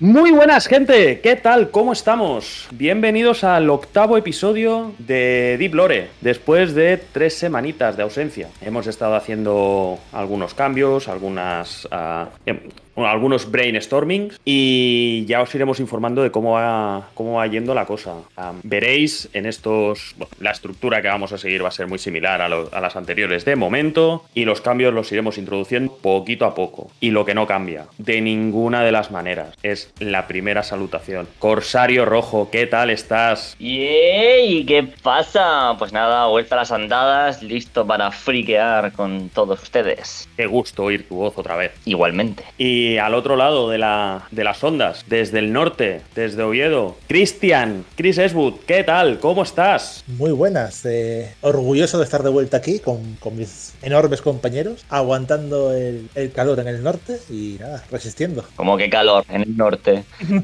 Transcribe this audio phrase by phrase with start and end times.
[0.00, 1.72] Muy buenas gente, ¿qué tal?
[1.72, 2.68] ¿Cómo estamos?
[2.70, 8.48] Bienvenidos al octavo episodio de Deep Lore, después de tres semanitas de ausencia.
[8.60, 11.88] Hemos estado haciendo algunos cambios, algunas...
[11.90, 12.60] ah, em,
[12.98, 17.86] bueno, algunos brainstormings y ya os iremos informando de cómo va, cómo va yendo la
[17.86, 18.14] cosa.
[18.62, 20.14] Veréis en estos...
[20.16, 22.80] bueno, la estructura que vamos a seguir va a ser muy similar a, lo- a
[22.80, 26.90] las anteriores de momento y los cambios los iremos introduciendo poquito a poco.
[27.00, 31.28] Y lo que no cambia, de ninguna de las maneras, es la primera salutación.
[31.38, 33.56] Corsario Rojo, ¿qué tal estás?
[33.58, 34.64] ¡Yey!
[34.66, 35.76] ¿Qué pasa?
[35.78, 40.28] Pues nada, vuelta a las andadas, listo para friquear con todos ustedes.
[40.36, 41.72] Qué gusto oír tu voz otra vez.
[41.84, 42.42] Igualmente.
[42.58, 47.84] Y al otro lado de, la, de las ondas, desde el norte, desde Oviedo, Cristian,
[47.96, 49.18] Chris Eswood, ¿qué tal?
[49.18, 50.04] ¿Cómo estás?
[50.06, 55.72] Muy buenas, eh, orgulloso de estar de vuelta aquí con, con mis enormes compañeros, aguantando
[55.74, 58.44] el, el calor en el norte y nada, resistiendo.
[58.56, 60.04] Como que calor en el norte.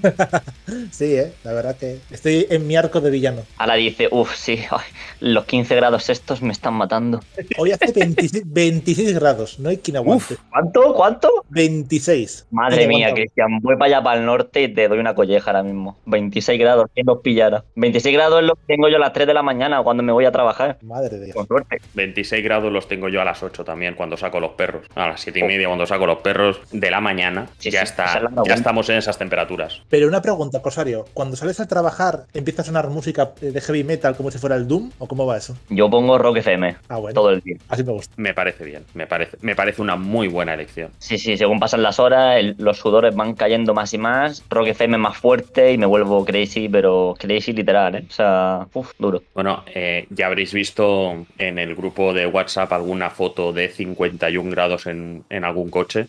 [0.90, 3.42] Sí, eh, la verdad que estoy en mi arco de villano.
[3.58, 4.84] Ahora dice, uff, sí, ay,
[5.20, 7.20] los 15 grados estos me están matando.
[7.58, 10.36] Hoy hace 26, 26 grados, no hay quien aguante.
[10.50, 10.94] ¿Cuánto?
[10.94, 11.44] ¿Cuánto?
[11.50, 12.33] 26.
[12.50, 13.12] Madre mía.
[13.14, 15.96] Cristian, voy para allá para el norte y te doy una colleja ahora mismo.
[16.06, 17.64] 26 grados, ¿quién los pillara?
[17.76, 20.12] 26 grados es lo que tengo yo a las 3 de la mañana cuando me
[20.12, 20.78] voy a trabajar.
[20.82, 21.36] Madre de Dios.
[21.36, 21.80] Con suerte.
[21.94, 24.86] 26 grados los tengo yo a las 8 también cuando saco los perros.
[24.94, 27.46] A las 7 y media cuando saco los perros de la mañana.
[27.58, 29.82] Sí, ya sí, está, es ya estamos en esas temperaturas.
[29.88, 34.16] Pero una pregunta, Cosario, cuando sales a trabajar, ¿empieza a sonar música de heavy metal
[34.16, 34.90] como si fuera el Doom?
[34.98, 35.56] ¿O cómo va eso?
[35.68, 37.56] Yo pongo Rock FM Ah, bueno, todo el día.
[37.68, 38.14] así me gusta.
[38.16, 40.90] Me parece bien, me parece, me parece una muy buena elección.
[40.98, 44.68] Sí, sí, según pasan las horas, el- los sudores van cayendo más y más, Rock
[44.68, 48.04] FM más fuerte y me vuelvo crazy, pero crazy literal, ¿eh?
[48.08, 49.22] O sea, uff, duro.
[49.34, 54.86] Bueno, eh, ya habréis visto en el grupo de WhatsApp alguna foto de 51 grados
[54.86, 56.06] en, en algún coche,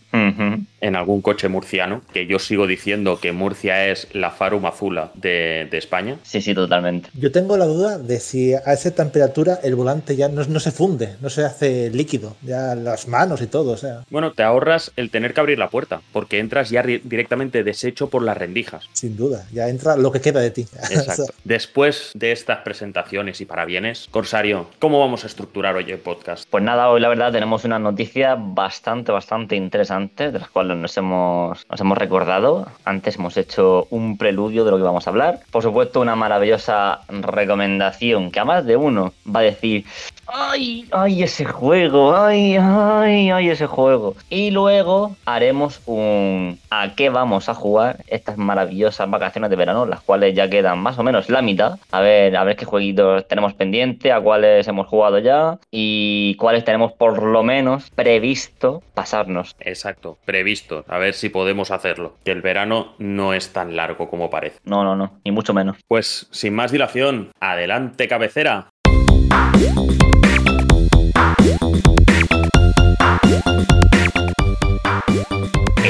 [0.82, 5.68] en algún coche murciano, que yo sigo diciendo que Murcia es la Farum Azula de,
[5.70, 6.18] de España.
[6.24, 7.10] Sí, sí, totalmente.
[7.14, 10.72] Yo tengo la duda de si a esa temperatura el volante ya no, no se
[10.72, 14.92] funde, no se hace líquido, ya las manos y todo, o sea, Bueno, te ahorras
[14.96, 18.90] el tener que abrir la puerta, porque entras ya directamente deshecho por las rendijas.
[18.94, 20.66] sin duda, ya entra lo que queda de ti.
[20.90, 21.26] Exacto.
[21.44, 26.48] Después de estas presentaciones y parabienes, Corsario, ¿cómo vamos a estructurar hoy el podcast?
[26.50, 30.96] Pues nada, hoy la verdad tenemos unas noticias bastante, bastante interesantes, de las cuales nos
[30.98, 32.68] hemos, nos hemos recordado.
[32.84, 35.40] Antes hemos hecho un preludio de lo que vamos a hablar.
[35.52, 39.86] Por supuesto, una maravillosa recomendación que a más de uno va a decir,
[40.28, 44.16] ay, ay, ese juego, ay, ay, ay, ese juego.
[44.30, 50.02] Y luego haremos un a qué vamos a jugar estas maravillosas vacaciones de verano, las
[50.02, 51.80] cuales ya quedan más o menos la mitad.
[51.92, 56.66] A ver, a ver qué jueguitos tenemos pendiente, a cuáles hemos jugado ya y cuáles
[56.66, 59.56] tenemos por lo menos previsto pasarnos.
[59.60, 62.16] Exacto, previsto, a ver si podemos hacerlo.
[62.24, 64.60] Que el verano no es tan largo como parece.
[64.64, 65.78] No, no, no, ni mucho menos.
[65.88, 68.70] Pues sin más dilación, adelante cabecera.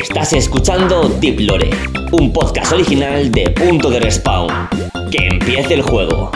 [0.07, 1.71] Estás escuchando Deep Lore,
[2.11, 4.69] un podcast original de Punto de Respawn.
[5.09, 6.29] Que empiece el juego.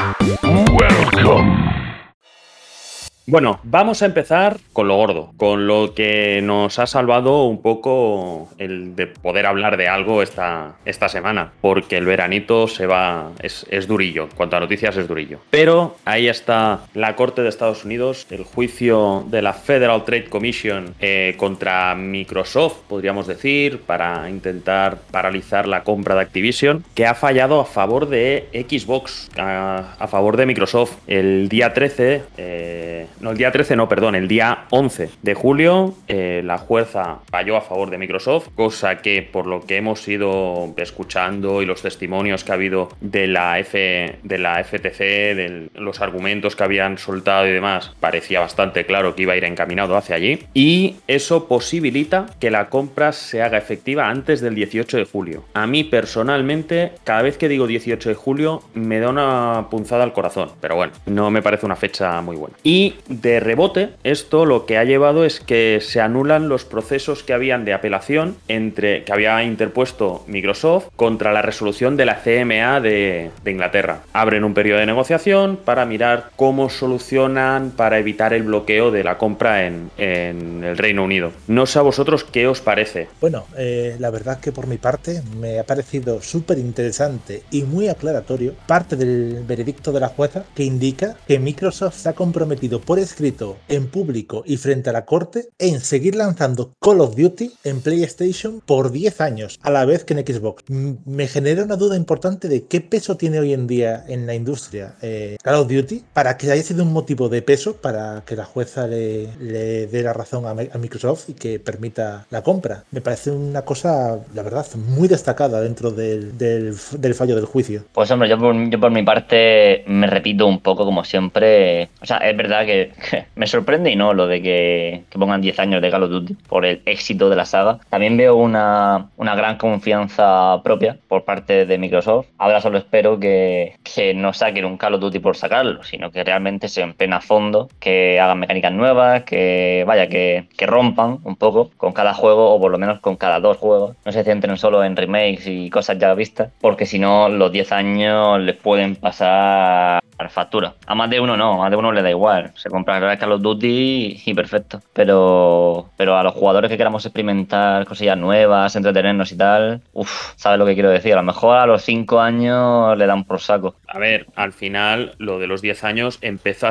[3.30, 8.50] Bueno, vamos a empezar con lo gordo, con lo que nos ha salvado un poco
[8.58, 13.88] el de poder hablar de algo esta, esta semana, porque el veranito se va, es,
[13.88, 15.42] durillo, en cuanto a noticias es durillo.
[15.52, 20.96] Pero ahí está la Corte de Estados Unidos, el juicio de la Federal Trade Commission
[21.00, 27.60] eh, contra Microsoft, podríamos decir, para intentar paralizar la compra de Activision, que ha fallado
[27.60, 30.94] a favor de Xbox, a, a favor de Microsoft.
[31.06, 35.96] El día 13, eh, no, el día 13 no, perdón, el día 11 de julio,
[36.08, 40.74] eh, la jueza falló a favor de Microsoft, cosa que por lo que hemos ido
[40.78, 46.02] escuchando y los testimonios que ha habido de la, F, de la FTC, de los
[46.02, 50.16] argumentos que habían soltado y demás, parecía bastante claro que iba a ir encaminado hacia
[50.16, 50.40] allí.
[50.54, 55.46] Y eso posibilita que la compra se haga efectiva antes del 18 de julio.
[55.54, 60.14] A mí personalmente, cada vez que digo 18 de julio, me da una punzada al
[60.14, 60.52] corazón.
[60.62, 62.56] Pero bueno, no me parece una fecha muy buena.
[62.64, 67.34] Y de rebote, esto lo que ha llevado es que se anulan los procesos que
[67.34, 73.32] habían de apelación entre que había interpuesto Microsoft contra la resolución de la CMA de,
[73.46, 74.02] Inglaterra.
[74.14, 79.18] Abren un periodo de negociación para mirar cómo solucionan para evitar el bloqueo de la
[79.18, 81.32] compra en, en el Reino Unido.
[81.48, 83.08] No sé a vosotros qué os parece.
[83.20, 87.88] Bueno, eh, la verdad que por mi parte me ha parecido súper interesante y muy
[87.88, 92.99] aclaratorio parte del veredicto de la jueza que indica que Microsoft se ha comprometido por
[93.02, 97.82] escrito, en público y frente a la corte en seguir lanzando Call of Duty en
[97.82, 100.64] PlayStation por 10 años, a la vez que en Xbox.
[100.70, 104.96] Me genera una duda importante de qué peso tiene hoy en día en la industria
[105.02, 108.46] eh, Call of Duty para que haya sido un motivo de peso para que la
[108.46, 112.84] jueza le, dé la razón a, Microsoft y que permita la compra.
[112.92, 116.76] Me parece una cosa, la verdad, muy destacada dentro del, del,
[117.14, 117.84] fallo del juicio.
[117.94, 121.90] Pues hombre, yo por, yo por mi parte me repito un poco como siempre.
[122.02, 122.89] O sea, es verdad que,
[123.36, 126.66] me sorprende y no lo de que, pongan 10 años de Call of Duty por
[126.66, 127.80] el éxito de la saga.
[127.90, 132.28] También veo una, una gran confianza propia por parte de Microsoft.
[132.38, 136.24] Ahora solo espero que, que no saquen un Call of Duty por sacarlo, sino que
[136.24, 141.36] realmente se empeñen a fondo, que hagan mecánicas nuevas, que vaya, que, que rompan un
[141.36, 143.96] poco con cada juego o por lo menos con cada dos juegos.
[144.06, 147.72] No se centren solo en remakes y cosas ya vistas, porque si no, los 10
[147.72, 150.74] años les pueden pasar factura.
[150.86, 152.52] A más de uno no, a más de uno le da igual.
[152.56, 154.82] Se compra Call of Duty y, perfecto.
[154.94, 160.60] Pero, pero a los jugadores que queramos experimentar cosillas nuevas, entretenernos y tal, uff, ¿sabes
[160.60, 161.14] lo que quiero decir?
[161.14, 163.76] A lo mejor a los 5 años le dan por saco.
[163.88, 166.70] A ver, al final lo de los 10 años empezó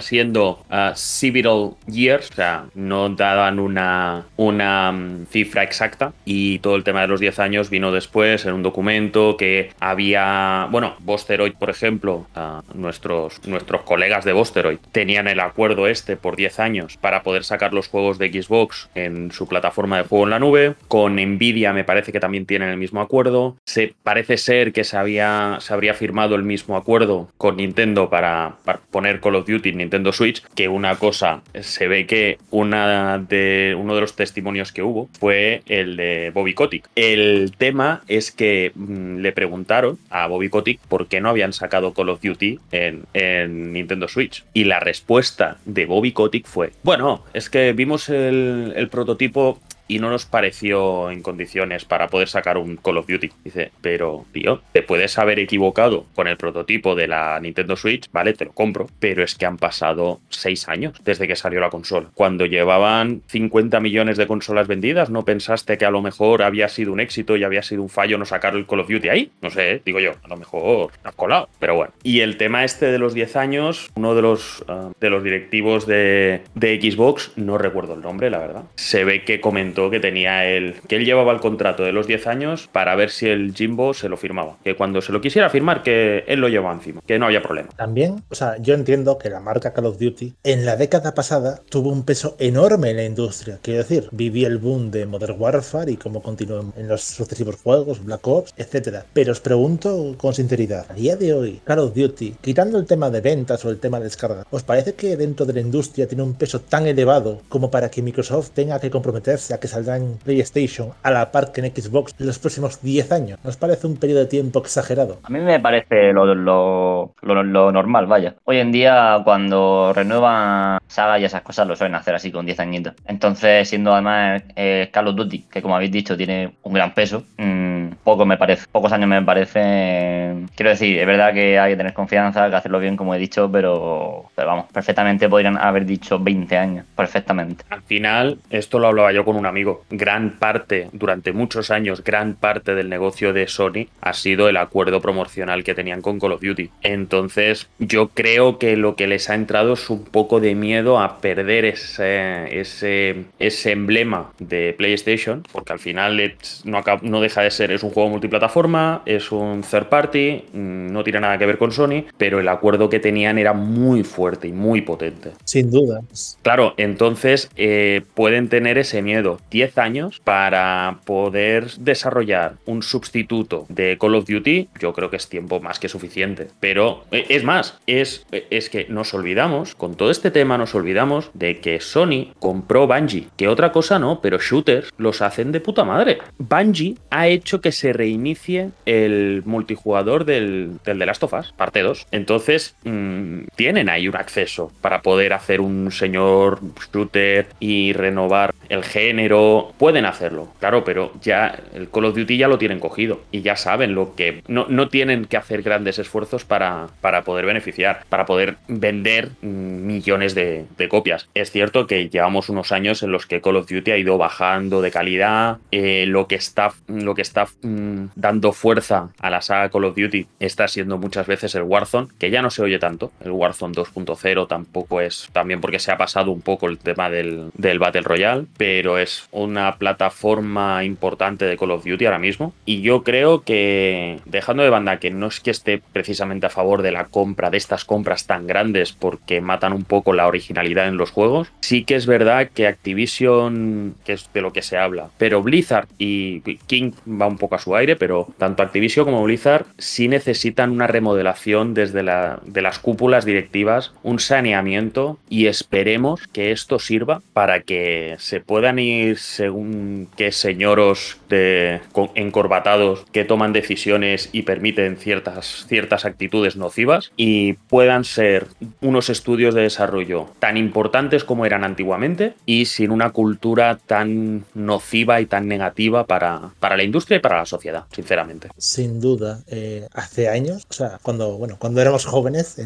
[0.00, 6.76] siendo uh, Civil Years, o sea, no daban una, una mm, cifra exacta y todo
[6.76, 11.54] el tema de los 10 años vino después en un documento que había, bueno, Bosteroid,
[11.54, 16.96] por ejemplo, uh, nuestros, nuestros colegas de Bosteroid tenían el acuerdo este por 10 años
[16.96, 20.74] para poder sacar los juegos de Xbox en su plataforma de juego en la nube.
[20.88, 23.56] Con Nvidia me parece que también tienen el mismo acuerdo.
[23.64, 28.56] Se parece ser que se, había, se habría firmado el mismo acuerdo con Nintendo para,
[28.90, 33.76] poner Call of Duty en Nintendo Switch, que una cosa se ve que una de,
[33.78, 36.88] uno de los testimonios que hubo fue el de Bobby Kotick.
[36.94, 41.94] El tema es que mm, le preguntaron a Bobby Kotick por qué no habían sacado
[41.94, 44.44] Call of Duty en, Nintendo Switch.
[44.52, 45.19] Y la respuesta
[45.64, 49.58] de Bobby Kotick fue, bueno, es que vimos el, el prototipo
[49.90, 53.32] y no nos pareció en condiciones para poder sacar un Call of Duty.
[53.42, 58.32] Dice, pero tío, te puedes haber equivocado con el prototipo de la Nintendo Switch, vale,
[58.34, 62.08] te lo compro, pero es que han pasado seis años desde que salió la consola.
[62.14, 66.92] Cuando llevaban 50 millones de consolas vendidas, ¿no pensaste que a lo mejor había sido
[66.92, 69.32] un éxito y había sido un fallo no sacar el Call of Duty ahí?
[69.42, 71.92] No sé, digo yo, a lo mejor has colado, pero bueno.
[72.04, 75.84] Y el tema este de los 10 años, uno de los, ah, de los directivos
[75.84, 80.44] de, de Xbox, no recuerdo el nombre, la verdad, se ve que comentó que tenía
[80.46, 83.94] él, que él llevaba el contrato de los 10 años para ver si el Jimbo
[83.94, 84.58] se lo firmaba.
[84.64, 87.70] Que cuando se lo quisiera firmar, que él lo llevaba encima, que no había problema.
[87.76, 91.60] También, o sea, yo entiendo que la marca Call of Duty en la década pasada
[91.70, 93.58] tuvo un peso enorme en la industria.
[93.62, 98.04] Quiero decir, viví el boom de Modern Warfare y cómo continuó en los sucesivos juegos,
[98.04, 99.06] Black Ops, etcétera.
[99.12, 103.10] Pero os pregunto con sinceridad, a día de hoy, Call of Duty, quitando el tema
[103.10, 106.22] de ventas o el tema de descarga, ¿os parece que dentro de la industria tiene
[106.22, 110.18] un peso tan elevado como para que Microsoft tenga que comprometerse a que saldrá en
[110.18, 113.38] PlayStation a la par que en Xbox en los próximos 10 años.
[113.44, 115.18] ¿Nos parece un periodo de tiempo exagerado?
[115.22, 118.34] A mí me parece lo, lo, lo, normal, vaya.
[118.44, 122.60] Hoy en día, cuando renuevan sagas y esas cosas, lo suelen hacer así con 10
[122.60, 122.94] añitos.
[123.06, 127.24] Entonces, siendo además eh, Call of Duty, que como habéis dicho, tiene un gran peso,
[127.38, 128.66] mmm, poco me parece.
[128.70, 130.34] Pocos años me parece.
[130.54, 133.50] Quiero decir, es verdad que hay que tener confianza, que hacerlo bien, como he dicho,
[133.50, 137.64] pero, pero vamos, perfectamente podrían haber dicho 20 años, perfectamente.
[137.70, 139.59] Al final, esto lo hablaba yo con un amigo
[139.90, 145.00] gran parte, durante muchos años, gran parte del negocio de Sony ha sido el acuerdo
[145.00, 146.70] promocional que tenían con Call of Duty.
[146.82, 151.20] Entonces, yo creo que lo que les ha entrado es un poco de miedo a
[151.20, 157.72] perder ese, ese, ese emblema de PlayStation, porque al final no, no deja de ser,
[157.72, 161.72] es un juego multiplataforma, es un third party, mm, no tiene nada que ver con
[161.72, 165.32] Sony, pero el acuerdo que tenían era muy fuerte y muy potente.
[165.44, 166.02] Sin duda.
[166.42, 169.40] Claro, entonces eh, pueden tener ese miedo.
[169.50, 175.28] 10 años para poder desarrollar un sustituto de Call of Duty, yo creo que es
[175.28, 176.48] tiempo más que suficiente.
[176.60, 181.30] Pero eh, es más, es, es que nos olvidamos, con todo este tema nos olvidamos
[181.34, 185.84] de que Sony compró Bungie, que otra cosa no, pero shooters los hacen de puta
[185.84, 186.18] madre.
[186.38, 191.82] Bungie ha hecho que se reinicie el multijugador del, del The Last of Us, parte
[191.82, 192.06] 2.
[192.10, 196.60] Entonces, mm, tienen ahí un acceso para poder hacer un señor
[196.92, 199.39] shooter y renovar el género
[199.78, 203.56] pueden hacerlo, claro, pero ya el Call of Duty ya lo tienen cogido y ya
[203.56, 204.42] saben lo que.
[204.48, 210.34] No, no tienen que hacer grandes esfuerzos para, para poder beneficiar, para poder vender millones
[210.34, 211.28] de, copias.
[211.34, 214.82] Es cierto que llevamos unos años en los que Call of Duty ha ido bajando
[214.82, 219.68] de calidad, eh, lo, que está, lo que está mm, dando fuerza a la saga
[219.68, 223.12] Call of Duty está siendo muchas veces el Warzone, que ya no se oye tanto.
[223.24, 227.50] El Warzone 2.0 tampoco es, también porque se ha pasado un poco el tema del,
[227.54, 232.52] del Battle Royale, pero es una plataforma importante de Call of Duty ahora mismo.
[232.64, 236.82] Y yo creo que, dejando de banda que no es que esté precisamente a favor
[236.82, 240.96] de la compra, de estas compras tan grandes, porque matan un poco la originalidad en
[240.96, 245.10] los juegos, sí que es verdad que Activision, que es de lo que se habla,
[245.18, 249.66] pero Blizzard y King va un poco a su aire, pero tanto Activision como Blizzard
[249.78, 256.52] sí necesitan una remodelación desde la, de las cúpulas directivas, un saneamiento y esperemos que
[256.52, 261.80] esto sirva para que se puedan ir según qué señoros de,
[262.14, 268.46] encorbatados que toman decisiones y permiten ciertas, ciertas actitudes nocivas y puedan ser
[268.80, 275.20] unos estudios de desarrollo tan importantes como eran antiguamente y sin una cultura tan nociva
[275.20, 278.48] y tan negativa para, para la industria y para la sociedad, sinceramente.
[278.56, 282.56] Sin duda, eh, hace años, o sea, cuando, bueno, cuando éramos jóvenes,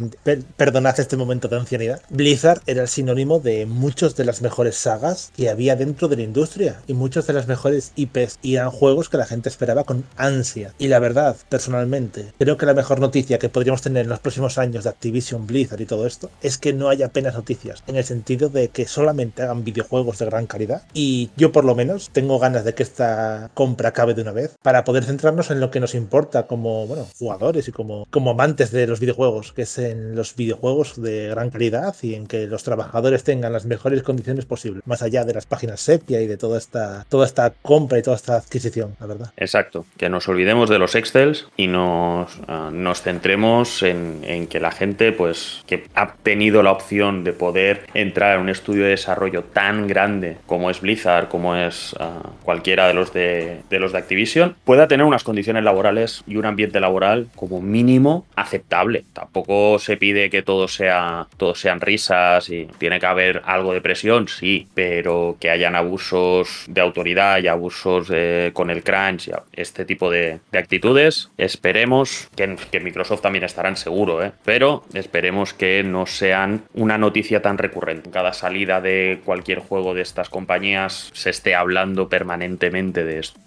[0.57, 5.33] perdonad este momento de ancianidad, Blizzard era el sinónimo de muchas de las mejores sagas
[5.37, 6.44] que había dentro de la industria
[6.87, 10.75] y muchas de las mejores IPs y eran juegos que la gente esperaba con ansia.
[10.79, 14.59] Y la verdad, personalmente, creo que la mejor noticia que podríamos tener en los próximos
[14.59, 18.05] años de Activision Blizzard y todo esto es que no hay apenas noticias, en el
[18.05, 20.83] sentido de que solamente hagan videojuegos de gran calidad.
[20.93, 24.57] Y yo por lo menos tengo ganas de que esta compra acabe de una vez
[24.63, 28.71] para poder centrarnos en lo que nos importa como bueno, jugadores y como, como amantes
[28.71, 32.63] de los videojuegos, que es en los videojuegos de gran calidad y en que los
[32.63, 36.59] trabajadores tengan las mejores condiciones posibles, más allá de las páginas sepia y de toda
[36.59, 39.33] esta, toda esta compra y toda esta adquisición, la verdad.
[39.37, 44.61] Exacto, que nos olvidemos de los Excels y nos, ah, nos centremos en, en, que
[44.61, 48.91] la gente, pues, que ha tenido la opción de poder entrar en un estudio de
[48.91, 53.93] desarrollo tan grande como es Blizzard, como es uh, cualquiera de los de, de los
[53.93, 59.05] de Activision, pueda tener unas condiciones laborales y un ambiente laboral como mínimo aceptable.
[59.13, 63.81] Tampoco se pide que todo sea, todo sean risas y tiene que haber algo de
[63.81, 66.24] presión, sí, pero que hayan abusos
[66.67, 71.31] de autoridad y abusos eh, con el crunch, este tipo de, de actitudes.
[71.39, 74.33] Esperemos que, que, Microsoft también estarán seguro, ¿eh?
[74.45, 78.11] pero esperemos que no sean una noticia tan recurrente.
[78.11, 83.41] Cada salida de cualquier juego de estas compañías se esté hablando permanentemente de esto.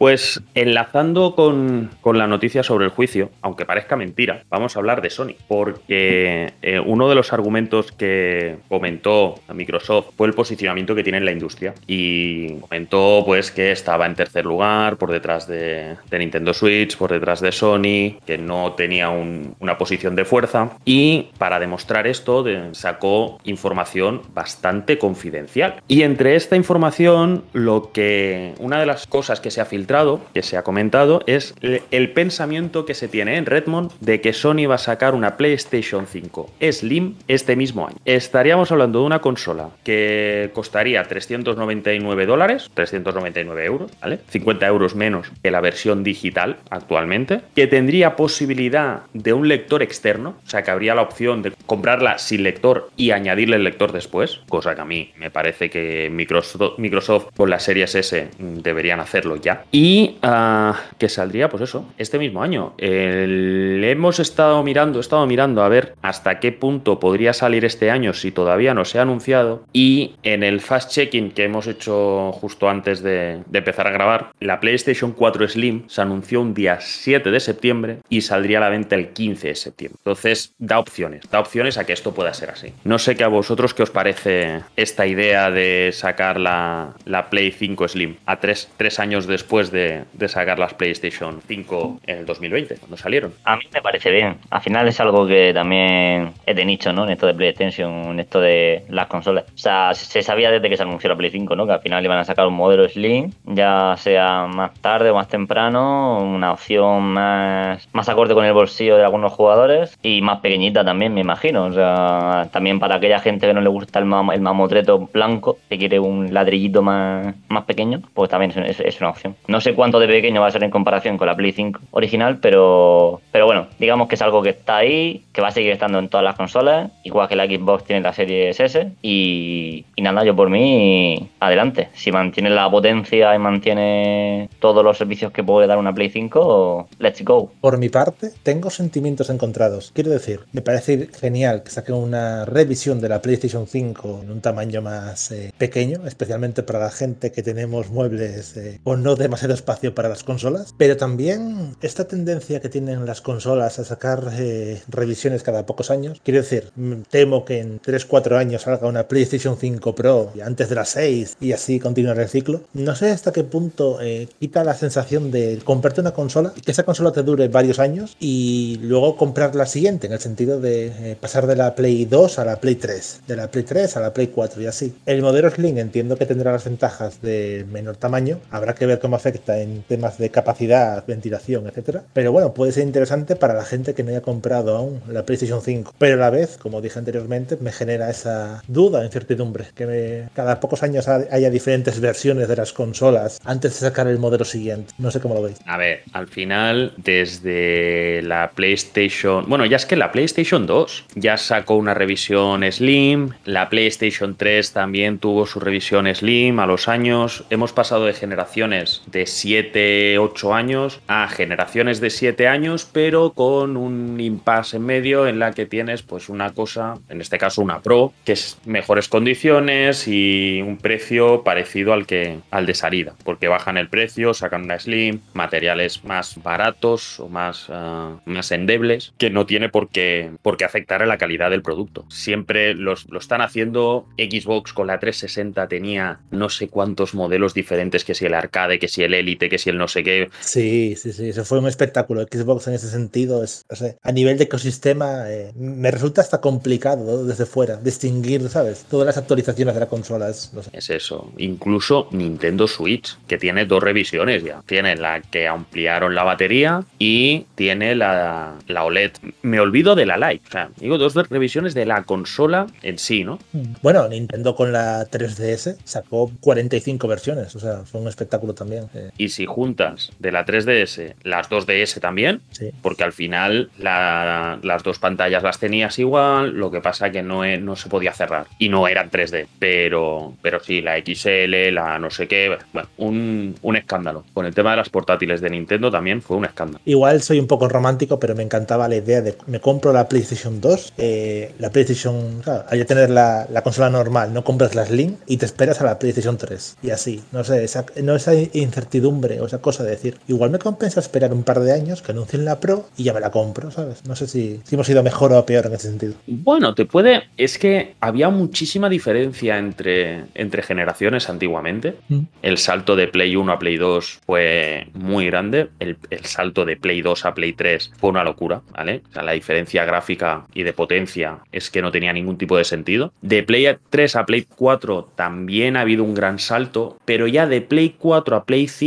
[0.00, 5.02] Pues enlazando con, con, la noticia sobre el juicio, aunque parezca mentira, vamos a hablar
[5.02, 11.02] de Sony, porque eh, uno de los argumentos que comentó Microsoft fue el posicionamiento que
[11.02, 15.96] tiene en la industria y comentó pues que estaba en tercer lugar por detrás de,
[16.10, 21.28] Nintendo Switch, por detrás de Sony, que no tenía un, una posición de fuerza y
[21.36, 22.42] para demostrar esto
[22.72, 25.82] sacó información bastante confidencial.
[25.88, 29.89] Y entre esta información, lo que una de las cosas que se ha filtrado
[30.32, 34.68] que se ha comentado, es el pensamiento que se tiene en Redmond de que Sony
[34.68, 37.96] va a sacar una PlayStation 5 Slim este mismo año.
[38.04, 44.20] Estaríamos hablando de una consola que costaría 399 dólares, 399 euros, ¿vale?
[44.28, 50.36] 50 euros menos que la versión digital actualmente, que tendría posibilidad de un lector externo,
[50.46, 54.40] o sea que habría la opción de comprarla sin lector y añadirle el lector después,
[54.48, 59.34] cosa que a mí me parece que Microsoft, Microsoft con las series S deberían hacerlo
[59.34, 59.64] ya.
[59.82, 62.74] Y uh, que saldría, pues eso, este mismo año.
[62.76, 68.12] Hemos estado mirando, he estado mirando a ver hasta qué punto podría salir este año
[68.12, 69.64] si todavía no se ha anunciado.
[69.72, 74.32] Y en el fast checking que hemos hecho justo antes de, de empezar a grabar,
[74.38, 78.68] la PlayStation 4 Slim se anunció un día 7 de septiembre y saldría a la
[78.68, 79.96] venta el 15 de septiembre.
[80.00, 82.74] Entonces, da opciones, da opciones a que esto pueda ser así.
[82.84, 87.50] No sé qué a vosotros qué os parece esta idea de sacar la, la Play
[87.50, 92.26] 5 Slim a tres, tres años después de, de, sacar las PlayStation 5 en el
[92.26, 93.32] 2020, cuando salieron.
[93.44, 94.36] A mí me parece bien.
[94.50, 97.04] Al final es algo que también es de nicho, ¿no?
[97.04, 99.44] En esto de PlayStation, en esto de las consolas.
[99.54, 101.66] O sea, se sabía desde que se anunció la Play 5, ¿no?
[101.66, 105.28] Que al final iban a sacar un modelo Slim, ya sea más tarde o más
[105.28, 110.84] temprano, una opción más, más acorde con el bolsillo de algunos jugadores y más pequeñita
[110.84, 111.64] también, me imagino.
[111.64, 115.58] O sea, también para aquella gente que no le gusta el, mam el mamotreto blanco,
[115.68, 119.36] que quiere un ladrillito más, más pequeño, pues también es, es una opción.
[119.46, 121.80] No No sé cuánto de pequeño va a ser en comparación con la Play 5
[121.90, 125.70] original, pero, pero bueno, digamos que es algo que está ahí, que va a seguir
[125.70, 128.90] estando en todas las consolas, igual que la Xbox tiene la serie S.
[129.02, 131.90] Y, y nada, yo por mí, adelante.
[131.92, 136.88] Si mantiene la potencia y mantiene todos los servicios que puede dar una Play 5,
[136.98, 137.52] let's go.
[137.60, 139.90] Por mi parte, tengo sentimientos encontrados.
[139.94, 144.40] Quiero decir, me parece genial que saquen una revisión de la PlayStation 5 en un
[144.40, 149.39] tamaño más eh, pequeño, especialmente para la gente que tenemos muebles eh, o no demasiado
[149.48, 150.74] espacio para las consolas.
[150.76, 156.20] Pero también esta tendencia que tienen las consolas a sacar eh, revisiones cada pocos años.
[156.22, 156.70] Quiero decir,
[157.10, 161.52] temo que en 3-4 años salga una PlayStation 5 Pro antes de las 6 y
[161.52, 162.62] así continuar el ciclo.
[162.74, 163.98] No sé hasta qué punto
[164.38, 168.16] quita la sensación de comprarte una consola y que esa consola te dure varios años
[168.20, 172.44] y luego comprar la siguiente, en el sentido de pasar de la Play 2 a
[172.44, 174.94] la Play 3, de la Play 3 a la Play 4 y así.
[175.06, 179.16] El modelo Slim entiendo que tendrá las ventajas de menor tamaño, habrá que ver cómo
[179.30, 182.02] afecta en temas de capacidad, ventilación, etcétera.
[182.12, 185.62] Pero bueno, puede ser interesante para la gente que no haya comprado aún la PlayStation
[185.62, 185.94] 5.
[185.98, 190.82] Pero a la vez, como dije anteriormente, me genera esa duda, incertidumbre, que cada pocos
[190.82, 194.92] años haya diferentes versiones de las consolas antes de sacar el modelo siguiente.
[194.98, 195.58] No sé cómo lo veis.
[195.66, 201.36] A ver, al final, desde la PlayStation, bueno, ya es que la PlayStation 2 ya
[201.36, 207.44] sacó una revisión Slim, la PlayStation 3 también tuvo su revisión Slim a los años,
[207.50, 213.76] hemos pasado de generaciones de 7, 8 años a generaciones de 7 años, pero con
[213.76, 217.80] un impasse en medio en la que tienes pues una cosa, en este caso una
[217.80, 223.48] Pro, que es mejores condiciones y un precio parecido al que al de salida, porque
[223.48, 229.30] bajan el precio, sacan una Slim, materiales más baratos o más, uh, más endebles, que
[229.30, 232.04] no tiene por qué, por qué afectar a la calidad del producto.
[232.08, 234.06] Siempre los, lo están haciendo.
[234.18, 238.88] Xbox con la 360 tenía no sé cuántos modelos diferentes, que si el arcade, que
[238.88, 240.30] si el Elite, que si el no sé qué.
[240.40, 242.22] Sí, sí, sí, eso fue un espectáculo.
[242.22, 246.40] Xbox en ese sentido, es, o sea, a nivel de ecosistema, eh, me resulta hasta
[246.40, 247.24] complicado ¿no?
[247.24, 248.86] desde fuera distinguir, ¿sabes?
[248.90, 250.28] Todas las actualizaciones de la consola.
[250.28, 250.70] Es, no sé.
[250.72, 251.32] es eso.
[251.38, 254.62] Incluso Nintendo Switch, que tiene dos revisiones ya.
[254.66, 259.12] Tiene la que ampliaron la batería y tiene la, la OLED.
[259.42, 260.46] Me olvido de la Lite.
[260.48, 263.38] O sea, digo dos revisiones de la consola en sí, ¿no?
[263.82, 268.88] Bueno, Nintendo con la 3DS sacó 45 versiones, o sea, fue un espectáculo también.
[269.16, 272.70] Y si juntas de la 3DS las 2DS también, sí.
[272.82, 277.44] porque al final la, las dos pantallas las tenías igual, lo que pasa que no,
[277.58, 282.10] no se podía cerrar y no eran 3D, pero, pero sí, la XL, la no
[282.10, 284.24] sé qué, bueno, un, un escándalo.
[284.32, 286.80] Con el tema de las portátiles de Nintendo también fue un escándalo.
[286.84, 290.60] Igual soy un poco romántico, pero me encantaba la idea de me compro la PlayStation
[290.60, 294.86] 2, eh, la PlayStation, claro, hay que tener la, la, consola normal, no compras la
[294.86, 298.34] Slim y te esperas a la PlayStation 3 y así, no sé, esa, no esa
[298.34, 302.12] incertidumbre o esa cosa de decir, igual me compensa esperar un par de años que
[302.12, 304.04] anuncien la Pro y ya me la compro, ¿sabes?
[304.06, 306.14] No sé si, si hemos ido mejor o peor en ese sentido.
[306.26, 311.96] Bueno, te puede, es que había muchísima diferencia entre, entre generaciones antiguamente.
[312.08, 312.20] Mm.
[312.42, 316.76] El salto de Play 1 a Play 2 fue muy grande, el, el salto de
[316.76, 319.02] Play 2 a Play 3 fue una locura, ¿vale?
[319.10, 322.64] O sea, la diferencia gráfica y de potencia es que no tenía ningún tipo de
[322.64, 323.12] sentido.
[323.22, 327.60] De Play 3 a Play 4 también ha habido un gran salto, pero ya de
[327.60, 328.79] Play 4 a Play 5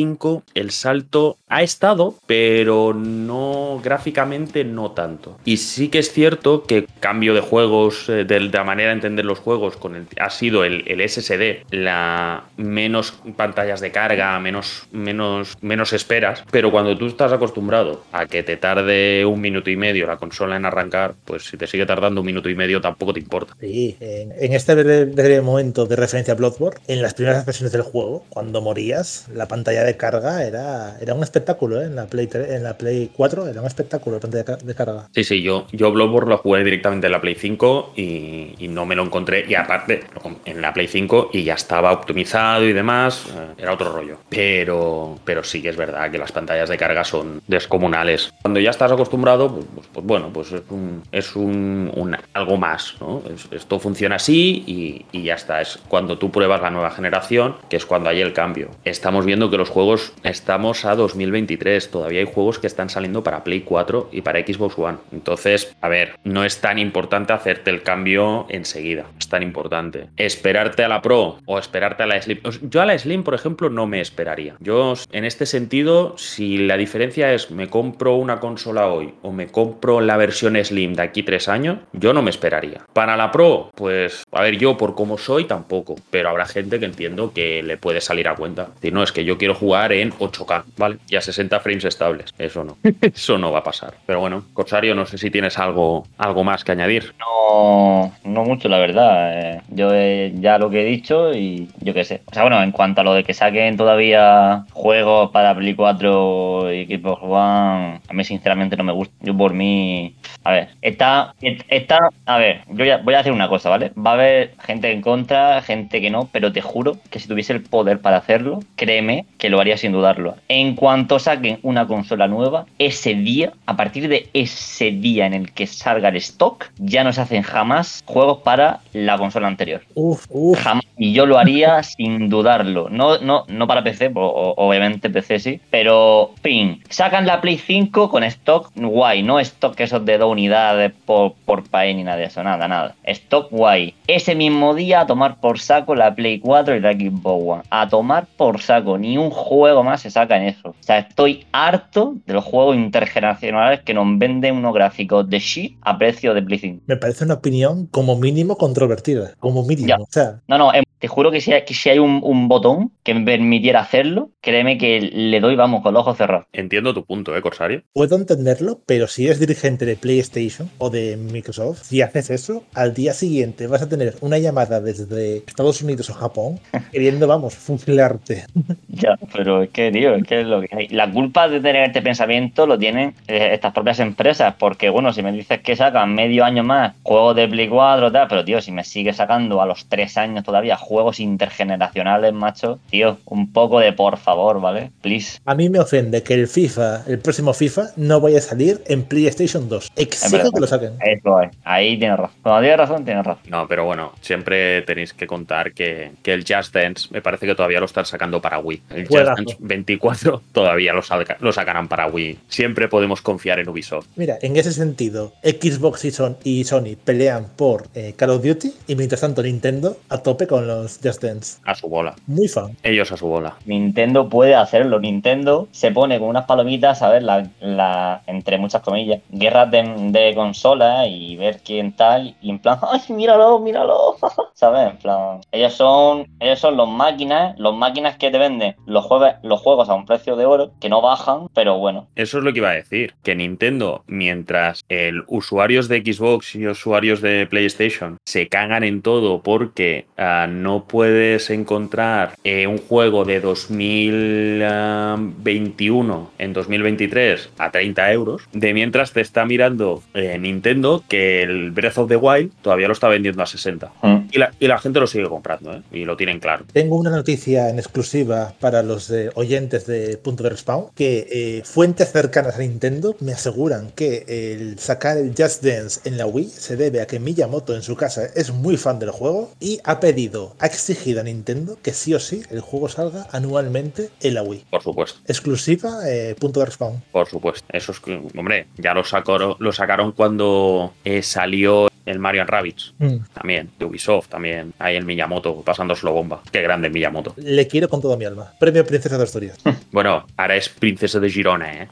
[0.56, 5.38] el salto ha estado, pero no gráficamente no tanto.
[5.46, 9.26] Y sí que es cierto que cambio de juegos, de, de la manera de entender
[9.26, 15.58] los juegos, con el, ha sido el, SSD, la menos pantallas de carga, menos, menos,
[15.62, 20.08] menos esperas, pero cuando tú estás acostumbrado a que te tarde un minuto y medio
[20.08, 23.20] la consola en arrancar, pues si te sigue tardando un minuto y medio tampoco te
[23.20, 23.56] importa.
[23.60, 27.72] Sí, en, en este breve, breve, momento de referencia a Bloodborne, en las primeras versiones
[27.72, 31.86] del juego, cuando morías, la pantalla de carga era, era un espectáculo, ¿eh?
[31.86, 35.10] en, la Play 3, en la Play 4 era un espectáculo la pantalla de carga.
[35.14, 38.86] Sí, sí, yo, yo Bloodborne lo jugué directamente en la Play 5 y, y, no
[38.86, 40.04] me lo encontré, y aparte
[40.46, 44.18] en la Play 5 y ya estaba optimizado y demás, eh, era otro rollo.
[44.30, 48.34] Pero, pero sí que es verdad que las pantallas de carga son descomunales.
[48.42, 52.96] Cuando ya estás acostumbrado, pues, pues, pues bueno, pues es un, es un, algo más,
[53.00, 53.24] ¿no?
[53.34, 55.62] Es, esto funciona así y, y, ya está.
[55.62, 58.70] Es cuando tú pruebas la nueva generación, que es cuando hay el cambio.
[58.84, 63.46] Estamos viendo que los juegos, estamos a 2023, todavía hay juegos que están saliendo para
[63.46, 64.98] Play 4 y para Xbox One.
[65.14, 70.08] Entonces, a ver, no es tan importante hacerte el cambio enseguida, es tan importante.
[70.18, 72.40] Esperarte a la Pro o esperarte a la Slim.
[72.64, 74.58] Yo a la Slim, por ejemplo, no me esperaría.
[74.60, 79.48] Yo, en este sentido, si la diferencia es me compro una consola hoy o me
[79.48, 82.82] compro la versión Slim de aquí tres años, yo no me esperaría.
[82.92, 86.86] Para la Pro, pues, a ver, yo por cómo soy tampoco, pero habrá gente que
[86.86, 88.68] entiendo que le puede salir a cuenta.
[88.82, 90.98] Si no, es que yo quiero quiero jugar en 8K, ¿vale?
[91.10, 92.34] Y a 60 frames estables.
[92.38, 92.78] Eso no.
[93.02, 93.94] Eso no va a pasar.
[94.06, 97.14] Pero bueno, Corsario, no sé si tienes algo, algo más que añadir.
[97.20, 99.40] No, no mucho, la verdad.
[99.58, 102.22] Eh, yo he- ya lo que he dicho y yo qué sé.
[102.26, 106.74] O sea, bueno, en cuanto a lo de que saquen todavía juegos para Play 4
[106.74, 109.14] y Xbox One, a mí sinceramente no me gusta.
[109.22, 111.34] Yo por mí, a ver, está,
[111.68, 113.92] está, a ver, yo ya voy a hacer una cosa, ¿vale?
[113.98, 117.54] Va a haber gente en contra, gente que no, pero te juro que si tuviese
[117.54, 120.36] el poder para hacerlo, créeme que lo haría sin dudarlo.
[120.48, 125.52] En cuanto saquen una consola nueva, ese día, a partir de ese día en el
[125.52, 129.82] que salga el stock, ya no se hacen jamás juegos para la consola anterior.
[129.96, 130.60] Uf, uf.
[130.60, 130.84] Jamás.
[130.98, 132.90] Y yo lo haría sin dudarlo.
[132.90, 135.62] No, no, no para PC, obviamente PC sí.
[135.70, 139.24] Pero, fin, sacan la Play 5 con stock guay.
[139.24, 142.44] No stock esos de dos unidades por, por país ni nada de eso.
[142.44, 142.96] Nada, nada.
[143.04, 143.94] Stock guay.
[144.08, 147.64] Ese mismo día a tomar por saco la Play 4 y la Xbox One.
[147.70, 148.98] A tomar por saco.
[148.98, 150.70] Ni un juego más se saca en eso.
[150.70, 155.78] O sea, estoy harto de los juegos intergeneracionales que nos venden unos gráficos de shit
[155.82, 156.84] a precio de Play 5.
[156.88, 159.34] Me parece una opinión como mínimo controvertida.
[159.40, 159.88] Como mínimo.
[159.88, 159.98] Ya.
[159.98, 162.48] O sea, No, no, em, te juro que si hay, que si hay un, un
[162.48, 166.46] botón que me permitiera hacerlo, créeme que le doy, vamos, con los ojos cerrados.
[166.54, 167.84] Entiendo tu punto, ¿eh, Corsario?
[167.94, 172.94] puedo entenderlo, pero si eres dirigente de PlayStation o de Microsoft, si haces eso, al
[172.94, 176.60] día siguiente vas a tener una llamada desde Estados Unidos o Japón
[176.92, 178.46] queriendo, vamos, fusilarte.
[178.88, 180.88] Ya, pero es que, tío, es que es lo que hay.
[180.90, 185.22] La culpa de tener este pensamiento lo tienen eh, estas propias empresas, porque, bueno, si
[185.24, 188.72] me dices que sacan medio año más juegos de Play 4 tal, pero, tío, si
[188.72, 193.94] me sigue sacando a los tres años todavía juegos intergeneracionales, macho, tío, un poco de
[193.94, 194.92] por favor, ¿vale?
[195.02, 195.40] Please.
[195.46, 199.04] A mí me ofende que el FIFA, el próximo FIFA, no vaya a salir en
[199.04, 199.92] PlayStation 2.
[199.96, 200.94] Exijo que lo saquen.
[201.02, 201.52] Eso es.
[201.64, 202.36] Ahí tienes razón.
[202.42, 203.44] Cuando tienes razón, tienes razón.
[203.50, 207.56] No, pero bueno, siempre tenéis que contar que, que el Just Dance me parece que
[207.56, 208.82] todavía lo están sacando para Wii.
[208.90, 209.44] El Just Juegazo.
[209.44, 212.40] Dance 24 todavía lo, salga- lo sacarán para Wii.
[212.48, 214.08] Siempre podemos confiar en Ubisoft.
[214.16, 218.74] Mira, en ese sentido, Xbox y, Son- y Sony pelean por eh, Call of Duty
[218.88, 221.60] y mientras tanto Nintendo a tope con los Just Dance.
[221.66, 222.16] A su bola.
[222.28, 222.76] Muy fan.
[222.84, 223.56] Ellos a su bola.
[223.66, 225.00] Nintendo puede hacerlo.
[225.00, 229.84] Nintendo se pone con unas palomitas a ver la, la entre muchas comillas, guerras de,
[230.12, 232.36] de consolas y ver quién tal.
[232.42, 234.18] Y en plan, ¡ay, míralo, míralo!
[234.54, 234.92] ¿Sabes?
[234.92, 239.34] En plan, ellos son, ellos son los máquinas, los máquinas que te venden los juegos,
[239.44, 242.08] los juegos a un precio de oro, que no bajan, pero bueno.
[242.16, 243.16] Eso es lo que iba a decir.
[243.24, 249.42] Que Nintendo, mientras el usuarios de Xbox y usuarios de PlayStation se cagan en todo
[249.42, 258.44] porque ah, no puedes encontrar eh, un juego de 2021 en 2023 a 30 euros,
[258.52, 262.94] de mientras te está mirando eh, Nintendo que el Breath of the Wild todavía lo
[262.94, 263.92] está vendiendo a 60.
[264.02, 264.18] Mm.
[264.32, 265.82] Y la, y la gente lo sigue comprando, ¿eh?
[265.92, 266.66] Y lo tienen claro.
[266.72, 271.62] Tengo una noticia en exclusiva para los eh, oyentes de Punto de Respawn, que eh,
[271.64, 276.50] fuentes cercanas a Nintendo me aseguran que el sacar el Just Dance en la Wii
[276.50, 280.00] se debe a que Miyamoto en su casa es muy fan del juego y ha
[280.00, 284.44] pedido, ha exigido a Nintendo que sí o sí el juego salga anualmente en la
[284.44, 284.66] Wii.
[284.70, 285.20] Por supuesto.
[285.28, 287.04] Exclusiva, eh, Punto de Respawn.
[287.12, 287.66] Por supuesto.
[287.72, 292.94] Eso es que, hombre, ya lo, sacaron, lo sacaron cuando eh, salió el Mario Rabbids.
[293.00, 293.18] Mm.
[293.34, 294.74] También, de Ubisoft, también.
[294.80, 296.42] Ahí el Miyamoto, pasándoselo bomba.
[296.52, 297.34] Qué grande Miyamoto.
[297.38, 298.54] Le quiero con toda mi alma.
[298.74, 299.58] Premio Princesa de Asturias.
[299.92, 301.88] Bueno, ahora es princesa de Girona, ¿eh?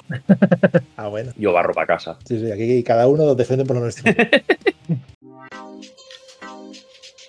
[0.98, 1.32] ah, bueno.
[1.38, 2.18] Yo barro para casa.
[2.28, 4.12] Sí, sí, aquí cada uno defiende por lo nuestro.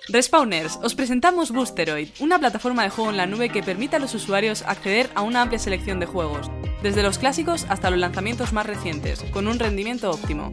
[0.09, 4.15] Respawners, os presentamos Boosteroid, una plataforma de juego en la nube que permite a los
[4.15, 6.49] usuarios acceder a una amplia selección de juegos,
[6.81, 10.51] desde los clásicos hasta los lanzamientos más recientes, con un rendimiento óptimo.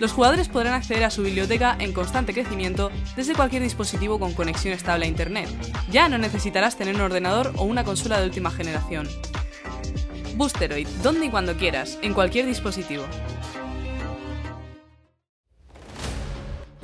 [0.00, 4.74] Los jugadores podrán acceder a su biblioteca en constante crecimiento desde cualquier dispositivo con conexión
[4.74, 5.48] estable a Internet.
[5.90, 9.08] Ya no necesitarás tener un ordenador o una consola de última generación.
[10.36, 13.04] Boosteroid, donde y cuando quieras, en cualquier dispositivo.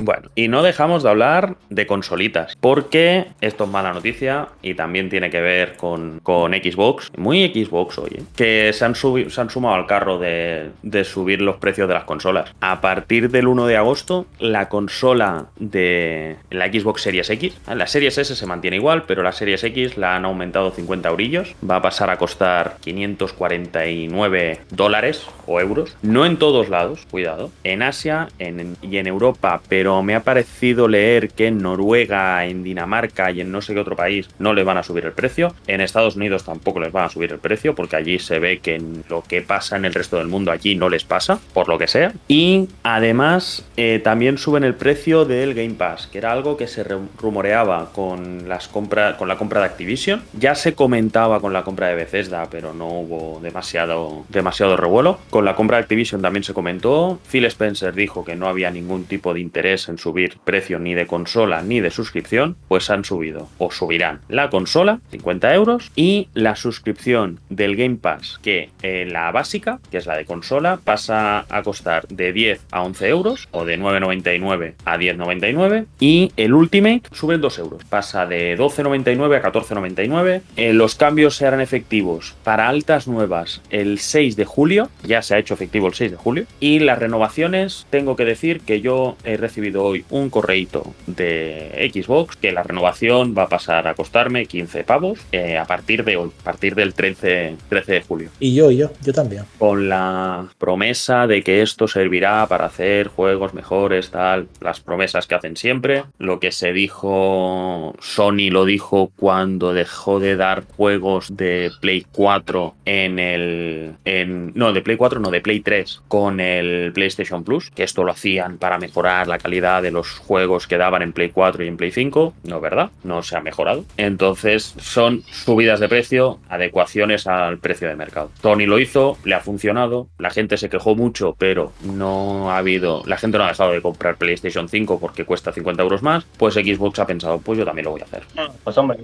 [0.03, 5.11] Bueno, y no dejamos de hablar de consolitas, porque esto es mala noticia y también
[5.11, 8.23] tiene que ver con, con Xbox, muy Xbox hoy, ¿eh?
[8.37, 11.95] que se han, subi- se han sumado al carro de, de subir los precios de
[11.95, 12.53] las consolas.
[12.61, 17.75] A partir del 1 de agosto, la consola de la Xbox Series X, ¿eh?
[17.75, 21.55] la Series S se mantiene igual, pero la Series X la han aumentado 50 eurillos,
[21.69, 27.83] va a pasar a costar 549 dólares o euros, no en todos lados, cuidado, en
[27.83, 32.62] Asia en- y en Europa, pero pero me ha parecido leer que en Noruega, en
[32.62, 35.53] Dinamarca y en no sé qué otro país no les van a subir el precio.
[35.66, 38.81] En Estados Unidos tampoco les van a subir el precio porque allí se ve que
[39.09, 41.88] lo que pasa en el resto del mundo allí no les pasa, por lo que
[41.88, 42.12] sea.
[42.29, 46.85] Y además eh, también suben el precio del Game Pass, que era algo que se
[46.85, 50.22] rumoreaba con, las compras con la compra de Activision.
[50.38, 55.18] Ya se comentaba con la compra de Bethesda, pero no hubo demasiado, demasiado revuelo.
[55.31, 57.18] Con la compra de Activision también se comentó.
[57.29, 61.07] Phil Spencer dijo que no había ningún tipo de interés en subir precio ni de
[61.07, 64.21] consola ni de suscripción, pues han subido o subirán.
[64.29, 69.99] La consola, 50 euros, y la suscripción del Game Pass, que eh, la básica, que
[69.99, 74.75] es la de consola, pasa a costar de 10 a 11 euros o de 9,99
[74.85, 80.43] a 10,99 y el Ultimate sube 2 euros, pasa de 12,99 a 14,99.
[80.57, 85.35] Eh, los cambios se harán efectivos para altas nuevas el 6 de julio, ya se
[85.35, 89.16] ha hecho efectivo el 6 de julio, y las renovaciones, tengo que decir que yo
[89.25, 94.47] he recibido hoy un correíto de Xbox que la renovación va a pasar a costarme
[94.47, 98.31] 15 pavos eh, a partir de hoy, a partir del 13, 13 de julio.
[98.39, 99.45] Y yo, y yo, yo también.
[99.59, 105.35] Con la promesa de que esto servirá para hacer juegos mejores, tal, las promesas que
[105.35, 106.05] hacen siempre.
[106.19, 112.75] Lo que se dijo, Sony lo dijo cuando dejó de dar juegos de Play 4
[112.85, 113.95] en el.
[114.05, 118.05] En, no, de Play 4, no, de Play 3 con el PlayStation Plus, que esto
[118.05, 121.68] lo hacían para mejorar la calidad de los juegos que daban en Play 4 y
[121.68, 122.35] en Play 5.
[122.44, 122.90] No, ¿verdad?
[123.05, 123.85] No se ha mejorado.
[123.96, 128.31] Entonces, son subidas de precio, adecuaciones al precio de mercado.
[128.40, 133.03] Sony lo hizo, le ha funcionado, la gente se quejó mucho, pero no ha habido,
[133.07, 136.55] la gente no ha dejado de comprar PlayStation 5 porque cuesta 50 euros más, pues
[136.55, 138.23] Xbox ha pensado, pues yo también lo voy a hacer.
[138.64, 138.99] Pues hombre,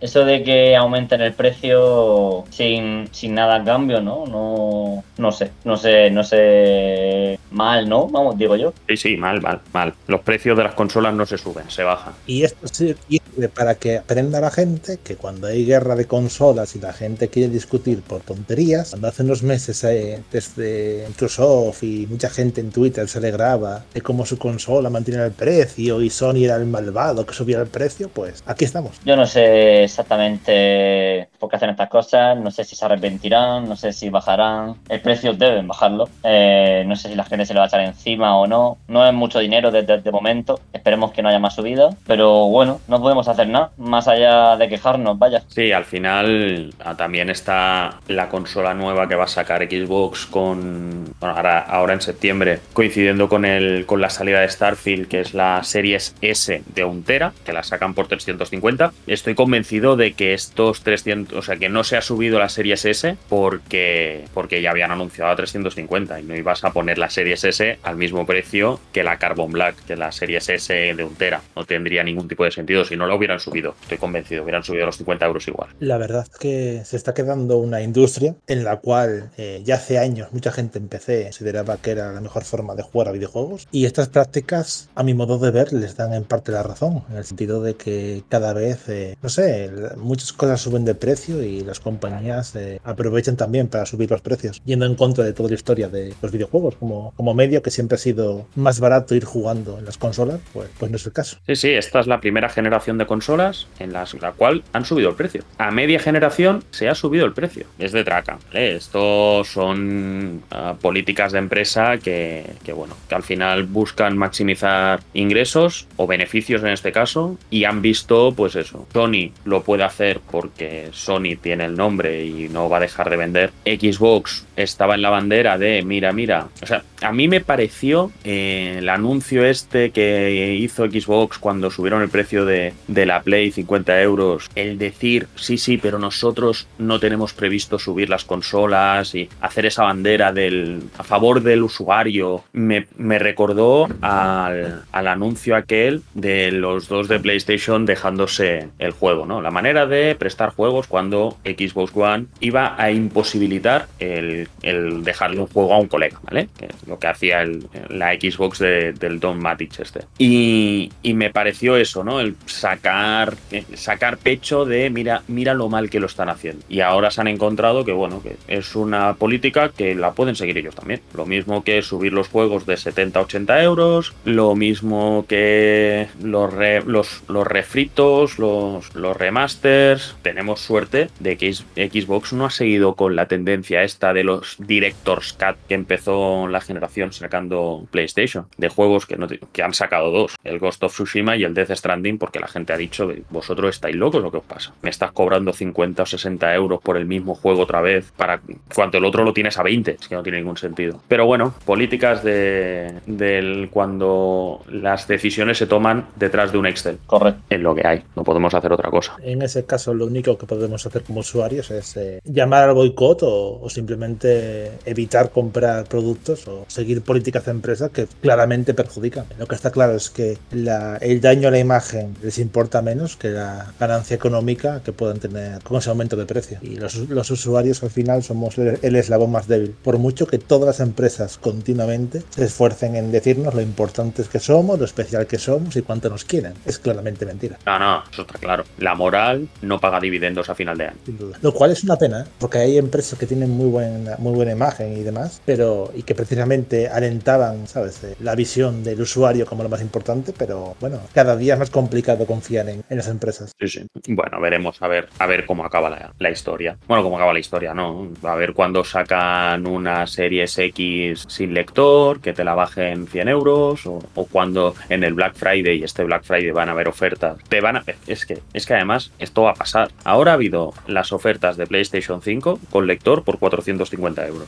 [0.00, 4.26] eso de, que aumenten el precio sin, sin nada a cambio, ¿no?
[4.26, 8.08] No, no sé, no sé, no sé, mal, ¿no?
[8.08, 8.72] Vamos, digo yo.
[8.88, 9.91] Sí, sí, mal, mal, mal.
[10.06, 12.14] Los precios de las consolas no se suben, se bajan.
[12.26, 16.80] Y esto sirve para que aprenda la gente que cuando hay guerra de consolas y
[16.80, 22.28] la gente quiere discutir por tonterías, cuando hace unos meses eh, desde Microsoft y mucha
[22.28, 26.56] gente en Twitter se alegraba de cómo su consola mantiene el precio y Sony era
[26.56, 29.00] el malvado que subía el precio, pues aquí estamos.
[29.04, 33.76] Yo no sé exactamente por qué hacen estas cosas, no sé si se arrepentirán, no
[33.76, 34.76] sé si bajarán.
[34.88, 36.08] El precio deben bajarlo.
[36.22, 38.78] Eh, no sé si la gente se le va a echar encima o no.
[38.88, 40.60] No es mucho dinero desde el momento.
[40.72, 41.90] Esperemos que no haya más subida.
[42.06, 45.42] Pero bueno, no podemos hacer nada más allá de quejarnos, vaya.
[45.48, 51.14] Sí, al final ah, también está la consola nueva que va a sacar Xbox con.
[51.20, 55.62] Ahora, ahora en septiembre, coincidiendo con, el, con la salida de Starfield, que es la
[55.62, 58.92] Series S de un Tera, que la sacan por 350.
[59.06, 62.84] Estoy convencido de que estos 300, o sea, que no se ha subido la Series
[62.84, 67.44] S porque, porque ya habían anunciado a 350 y no ibas a poner la Series
[67.44, 71.42] S al mismo precio que la Carbon Black, que la Series S de un Tera.
[71.54, 73.74] No tendría ningún tipo de sentido si no lo hubieran subido.
[73.82, 75.70] Estoy convencido, hubieran subido los 50 euros igual.
[75.80, 79.98] La verdad es que se está quedando una industria en la cual eh, ya hace
[79.98, 83.68] años mucha gente en PC consideraba que era la mejor forma de jugar a videojuegos
[83.70, 87.16] y estas prácticas, a mi modo de ver, les dan en parte la razón, en
[87.16, 91.60] el sentido de que cada vez, eh, no sé, muchas cosas suben de precio y
[91.60, 95.54] las compañías eh, aprovechan también para subir los precios, yendo en contra de toda la
[95.54, 99.51] historia de los videojuegos como, como medio que siempre ha sido más barato ir jugando
[99.52, 101.36] en las consolas, pues, pues no es el caso.
[101.46, 105.10] Sí, sí, esta es la primera generación de consolas en las, la cual han subido
[105.10, 105.44] el precio.
[105.58, 107.66] A media generación se ha subido el precio.
[107.78, 108.38] Es de traca.
[108.52, 115.86] Esto son ah, políticas de empresa que, que, bueno, que al final buscan maximizar ingresos
[115.96, 120.88] o beneficios en este caso y han visto, pues eso, Sony lo puede hacer porque
[120.92, 123.52] Sony tiene el nombre y no va a dejar de vender.
[123.64, 128.76] Xbox estaba en la bandera de, mira, mira, o sea, a mí me pareció eh,
[128.78, 134.00] el anuncio este que hizo Xbox cuando subieron el precio de, de la Play 50
[134.02, 139.66] euros, el decir, sí, sí, pero nosotros no tenemos previsto subir las consolas y hacer
[139.66, 146.52] esa bandera del, a favor del usuario, me, me recordó al, al, anuncio aquel de
[146.52, 149.42] los dos de PlayStation dejándose el juego, ¿no?
[149.42, 155.46] La manera de prestar juegos cuando Xbox One iba a imposibilitar el, el dejarle un
[155.46, 156.48] juego a un colega, ¿vale?
[156.92, 157.42] Lo que hacía
[157.88, 160.00] la Xbox de, del Don Matic este.
[160.18, 162.20] Y, me pareció eso, ¿no?
[162.20, 163.34] El sacar,
[163.74, 166.64] sacar pecho de mira, mira lo mal que lo están haciendo.
[166.68, 170.58] Y ahora se han encontrado que, bueno, que es una política que la pueden seguir
[170.58, 171.00] ellos también.
[171.14, 176.52] Lo mismo que subir los juegos de 70 a 80 euros, lo mismo que los,
[176.86, 180.16] los, los refritos, los, los remasters.
[180.22, 185.32] Tenemos suerte de que Xbox no ha seguido con la tendencia esta de los Directors
[185.32, 190.10] Cut que empezó la generación generación sacando PlayStation, de juegos que, no, que han sacado
[190.10, 193.74] dos, el Ghost of Tsushima y el Death Stranding, porque la gente ha dicho, vosotros
[193.74, 194.72] estáis locos, lo que os pasa.
[194.82, 198.40] Me estás cobrando 50 o 60 euros por el mismo juego otra vez, para
[198.74, 201.00] cuando el otro lo tienes a 20, es que no tiene ningún sentido.
[201.08, 206.98] Pero bueno, políticas de, del cuando las decisiones se toman detrás de un Excel.
[207.06, 207.42] Correcto.
[207.48, 209.16] Es lo que hay, no podemos hacer otra cosa.
[209.22, 213.22] En ese caso, lo único que podemos hacer como usuarios es eh, llamar al boicot
[213.22, 219.24] o, o simplemente evitar comprar productos o seguir políticas de empresas que claramente perjudican.
[219.38, 223.16] Lo que está claro es que la- el daño a la imagen les importa menos
[223.16, 226.58] que la ganancia económica que puedan tener con ese aumento de precio.
[226.62, 229.74] Y los, los usuarios al final somos el, el eslabón más débil.
[229.82, 234.78] Por mucho que todas las empresas continuamente se esfuercen en decirnos lo importantes que somos,
[234.78, 236.54] lo especial que somos y cuánto nos quieren.
[236.66, 237.58] Es claramente mentira.
[237.66, 238.64] No, no, eso está claro.
[238.78, 240.96] La moral no paga dividendos a final de año.
[241.04, 241.38] sin duda.
[241.42, 242.24] Lo cual es una pena, ¿eh?
[242.38, 246.14] porque hay empresas que tienen muy buena, muy buena imagen y demás, pero y que
[246.14, 246.61] precisamente
[246.92, 251.54] alentaban, ¿sabes?, eh, la visión del usuario como lo más importante, pero bueno, cada día
[251.54, 253.52] es más complicado confiar en, en las empresas.
[253.60, 253.86] Sí, sí.
[254.08, 256.76] Bueno, veremos a ver, a ver cómo acaba la, la historia.
[256.86, 258.08] Bueno, cómo acaba la historia, ¿no?
[258.22, 263.86] A ver cuándo sacan una Series X sin lector, que te la bajen 100 euros,
[263.86, 267.38] o, o cuando en el Black Friday, y este Black Friday van a haber ofertas.
[267.48, 267.84] Te van a.
[268.06, 269.90] Es que, es que además esto va a pasar.
[270.04, 274.46] Ahora ha habido las ofertas de PlayStation 5 con lector por 450 euros.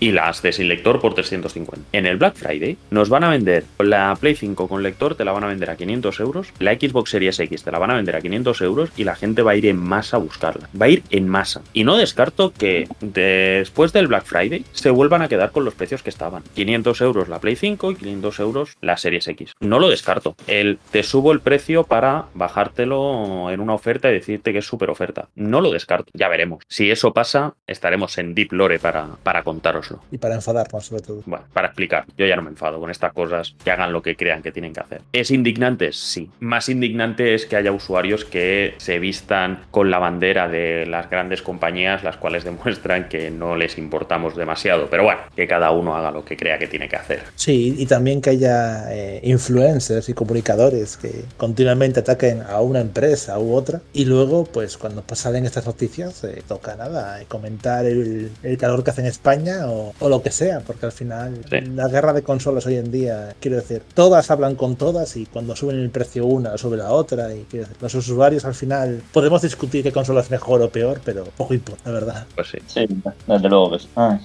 [0.00, 1.88] Y las de sin lector por 350.
[1.92, 5.32] En el Black Friday nos van a vender la Play 5 con lector, te la
[5.32, 6.52] van a vender a 500 euros.
[6.58, 9.42] La Xbox Series X te la van a vender a 500 euros y la gente
[9.42, 10.68] va a ir en masa a buscarla.
[10.80, 11.62] Va a ir en masa.
[11.72, 16.02] Y no descarto que después del Black Friday se vuelvan a quedar con los precios
[16.02, 16.42] que estaban.
[16.54, 19.52] 500 euros la Play 5 y 500 euros la Series X.
[19.60, 20.36] No lo descarto.
[20.46, 24.90] El te subo el precio para bajártelo en una oferta y decirte que es súper
[24.90, 25.28] oferta.
[25.34, 26.10] No lo descarto.
[26.14, 26.64] Ya veremos.
[26.68, 30.00] Si eso pasa, estaremos en Deep Lore para, para contároslo.
[30.10, 31.22] Y para enfadarnos, sobre todo.
[31.32, 34.16] Bueno, para explicar, yo ya no me enfado con estas cosas, que hagan lo que
[34.16, 35.00] crean que tienen que hacer.
[35.14, 35.90] ¿Es indignante?
[35.94, 36.28] Sí.
[36.40, 41.40] Más indignante es que haya usuarios que se vistan con la bandera de las grandes
[41.40, 44.88] compañías, las cuales demuestran que no les importamos demasiado.
[44.90, 47.22] Pero bueno, que cada uno haga lo que crea que tiene que hacer.
[47.34, 53.38] Sí, y también que haya eh, influencers y comunicadores que continuamente ataquen a una empresa
[53.38, 58.30] u otra y luego, pues cuando salen estas noticias, eh, toca nada, eh, comentar el,
[58.42, 61.60] el calor que hace en España o, o lo que sea, porque al final Sí.
[61.74, 65.56] la guerra de consolas hoy en día, quiero decir, todas hablan con todas y cuando
[65.56, 69.42] suben el precio una, sube la otra y quiero decir, los usuarios al final podemos
[69.42, 72.26] discutir qué consola es mejor o peor, pero poco importa, la verdad.
[72.34, 72.58] Pues sí.
[72.66, 72.86] Sí,
[73.26, 73.88] desde luego que sí.
[73.96, 74.18] Ay.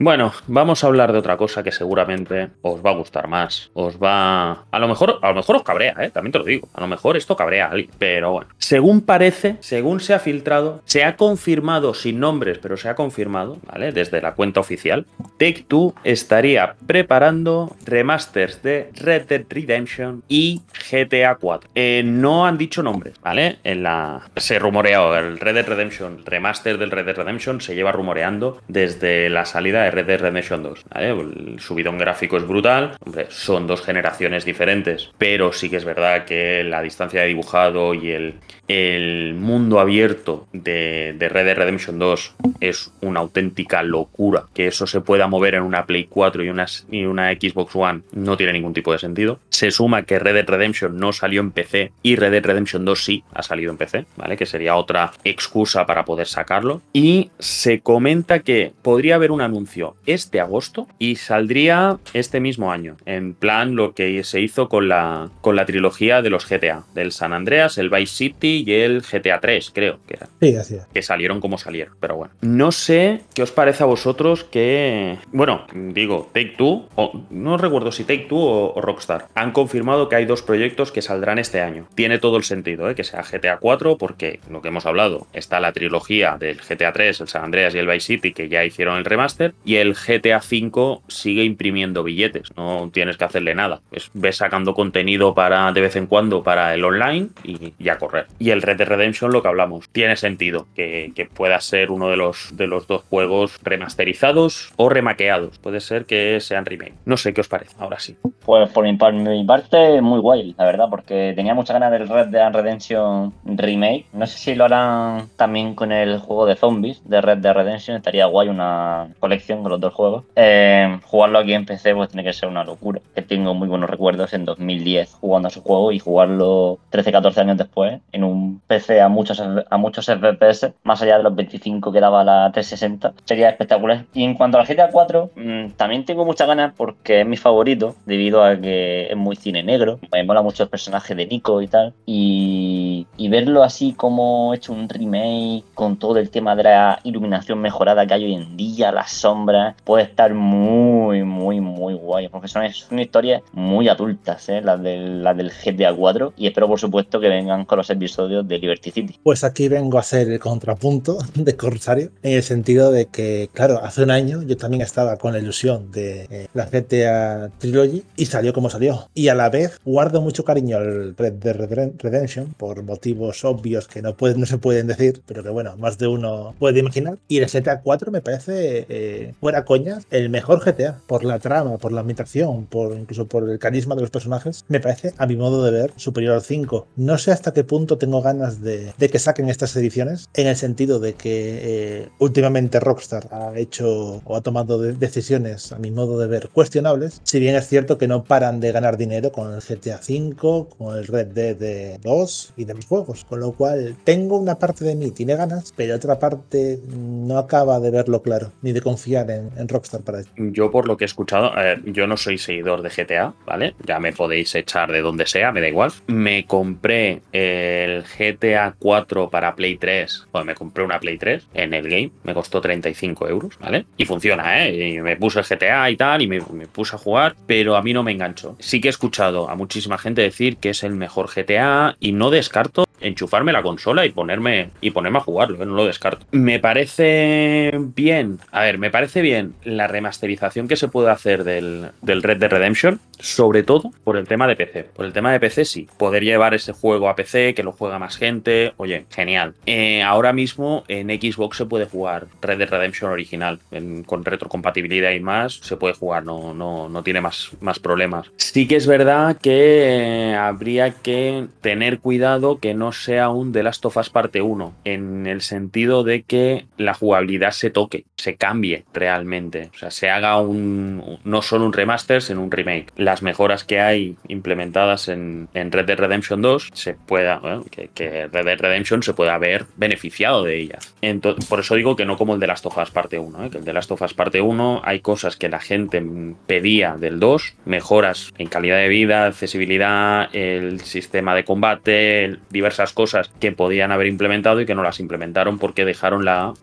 [0.00, 3.70] Bueno, vamos a hablar de otra cosa que seguramente os va a gustar más.
[3.74, 4.64] Os va.
[4.70, 6.10] A lo mejor, a lo mejor os cabrea, ¿eh?
[6.10, 6.68] También te lo digo.
[6.72, 7.90] A lo mejor esto cabrea a alguien.
[7.98, 8.48] Pero bueno.
[8.58, 13.58] Según parece, según se ha filtrado, se ha confirmado sin nombres, pero se ha confirmado,
[13.66, 13.90] ¿vale?
[13.90, 15.04] Desde la cuenta oficial.
[15.36, 21.70] Take Two estaría preparando remasters de Red Dead Redemption y GTA 4.
[21.74, 23.58] Eh, no han dicho nombres, ¿vale?
[23.64, 24.22] En la.
[24.36, 29.28] Se rumoreó el Red Dead Redemption, remaster del Red Dead Redemption se lleva rumoreando desde
[29.28, 30.84] la salida de Red Dead Redemption 2.
[30.92, 31.10] ¿vale?
[31.10, 32.96] El subidón gráfico es brutal.
[33.04, 37.94] Hombre, son dos generaciones diferentes, pero sí que es verdad que la distancia de dibujado
[37.94, 38.34] y el,
[38.68, 44.44] el mundo abierto de, de Red Dead Redemption 2 es una auténtica locura.
[44.54, 48.02] Que eso se pueda mover en una Play 4 y una, y una Xbox One
[48.12, 49.40] no tiene ningún tipo de sentido.
[49.48, 53.04] Se suma que Red Dead Redemption no salió en PC y Red Dead Redemption 2
[53.04, 54.36] sí ha salido en PC, ¿vale?
[54.36, 56.82] Que sería otra excusa para poder sacarlo.
[56.92, 62.96] Y se comenta que podría haber un anuncio este agosto y saldría este mismo año.
[63.06, 67.12] En plan lo que se hizo con la, con la trilogía de los GTA, del
[67.12, 70.86] San Andreas, el Vice City y el GTA 3, creo que era Sí, así es.
[70.92, 72.32] que salieron como salieron, pero bueno.
[72.40, 77.92] No sé qué os parece a vosotros que, bueno, digo, Take Two, o no recuerdo
[77.92, 81.60] si Take Two o, o Rockstar, han confirmado que hay dos proyectos que saldrán este
[81.60, 81.86] año.
[81.94, 82.94] Tiene todo el sentido, ¿eh?
[82.94, 87.20] que sea GTA 4, porque lo que hemos hablado, está la trilogía del GTA 3,
[87.20, 90.40] el San Andreas y el Vice City, que ya hicieron el remaster, y el GTA
[90.40, 93.82] 5 sigue imprimiendo billetes, no tienes que hacerle nada.
[93.92, 97.98] Es, ves sacando contenido para de vez en cuando para el online y, y a
[97.98, 98.28] correr.
[98.38, 102.16] Y el Red Dead Redemption, lo que hablamos, tiene sentido que, pueda ser uno de
[102.16, 105.58] los, de los dos juegos remasterizados o remaqueados.
[105.58, 106.94] Puede ser que sean remake.
[107.04, 108.16] No sé qué os parece, ahora sí.
[108.46, 112.08] Pues por mi, par- mi parte, muy guay, la verdad, porque tenía muchas ganas del
[112.08, 114.06] Red Dead Redemption Remake.
[114.14, 117.96] No sé si lo harán también con el juego de zombies de Red Dead Redemption.
[117.98, 120.24] Estaría guay una colección tengo los dos juegos.
[120.36, 123.00] Eh, jugarlo aquí en PC pues tiene que ser una locura.
[123.14, 127.40] Que tengo muy buenos recuerdos en 2010 jugando a su juego y jugarlo 13, 14
[127.40, 131.92] años después en un PC a muchos, a muchos FPS, más allá de los 25
[131.92, 134.04] que daba la 360, sería espectacular.
[134.14, 137.36] Y en cuanto a la GTA 4, mm, también tengo muchas ganas porque es mi
[137.36, 139.98] favorito, debido a que es muy cine negro.
[140.12, 141.94] Me mola mucho el personaje de Nico y tal.
[142.06, 147.60] Y, y verlo así como hecho un remake con todo el tema de la iluminación
[147.60, 149.47] mejorada que hay hoy en día, las sombras,
[149.84, 152.28] puede estar muy, muy, muy guay.
[152.28, 154.60] Porque son, son historias muy adultas, ¿eh?
[154.60, 156.34] las, del, las del GTA 4.
[156.36, 159.18] Y espero, por supuesto, que vengan con los episodios de Liberty City.
[159.22, 163.80] Pues aquí vengo a hacer el contrapunto de Corsario, en el sentido de que, claro,
[163.82, 168.26] hace un año yo también estaba con la ilusión de eh, la GTA Trilogy y
[168.26, 169.08] salió como salió.
[169.14, 171.56] Y a la vez guardo mucho cariño al Red Dead
[171.98, 175.98] Redemption por motivos obvios que no, pueden, no se pueden decir, pero que bueno, más
[175.98, 177.18] de uno puede imaginar.
[177.28, 181.78] Y el GTA 4 me parece, eh, fuera coñas, el mejor GTA por la trama,
[181.78, 184.64] por la ambientación, por incluso por el carisma de los personajes.
[184.68, 186.88] Me parece, a mi modo de ver, superior al 5.
[186.96, 190.98] No sé hasta qué punto tengo ganas de, que saquen estas ediciones, en el sentido
[190.98, 196.18] de que eh, últimamente Rockstar ha hecho o ha tomado de decisiones, a mi modo
[196.18, 197.20] de ver, cuestionables.
[197.24, 200.96] Si bien es cierto que no paran de ganar dinero con el GTA 5, con
[200.96, 203.24] el Red Dead 2 y demás juegos.
[203.24, 207.80] Con lo cual, tengo una parte de mí, tiene ganas, pero otra parte no acaba
[207.80, 210.30] de verlo claro, ni de confiar en, Rockstar para ello.
[210.36, 213.74] Yo, por lo que he escuchado, eh, yo no soy seguidor de GTA, ¿vale?
[213.84, 215.92] Ya me podéis echar de donde sea, me da igual.
[216.06, 221.74] Me compré el GTA 4 para Play 3, bueno, me compré una Play 3 en
[221.74, 223.86] el game, me costó 35 euros, ¿vale?
[223.96, 224.94] Y funciona, ¿eh?
[224.94, 227.92] Y me puse el GTA y tal, y me, puse a jugar, pero a mí
[227.92, 228.56] no me enganchó.
[228.58, 232.30] Sí que he escuchado a muchísima gente decir que es el mejor GTA y no
[232.30, 235.66] descarto enchufarme la consola y ponerme y ponerme a jugarlo, ¿eh?
[235.66, 236.26] no lo descarto.
[236.32, 241.90] Me parece bien, a ver, me parece bien la remasterización que se puede hacer del,
[242.02, 244.84] del Red Dead Redemption, sobre todo por el tema de PC.
[244.84, 247.98] Por el tema de PC sí, poder llevar ese juego a PC, que lo juega
[247.98, 249.54] más gente, oye, genial.
[249.66, 253.60] Eh, ahora mismo en Xbox se puede jugar Red Dead Redemption original,
[254.06, 258.30] con retrocompatibilidad y más, se puede jugar, no, no, no tiene más, más problemas.
[258.36, 263.62] Sí que es verdad que eh, habría que tener cuidado que no sea un The
[263.62, 268.36] Last of Us parte 1, en el sentido de que la jugabilidad se toque, se
[268.36, 272.92] cambie realmente, o sea, se haga un, no solo un remaster, sino un remake.
[272.96, 278.44] Las mejoras que hay implementadas en, Red Dead Redemption 2 se pueda, bueno, que, Red
[278.44, 280.94] Dead Redemption se pueda haber beneficiado de ellas.
[281.02, 283.50] Entonces, por eso digo que no como el de Last of Us parte 1, ¿eh?
[283.50, 286.04] que el de Last of Us parte 1 hay cosas que la gente
[286.46, 293.30] pedía del 2, mejoras en calidad de vida, accesibilidad, el sistema de combate, diversas cosas
[293.40, 296.54] que podían haber implementado y que no las implementaron porque dejaron la,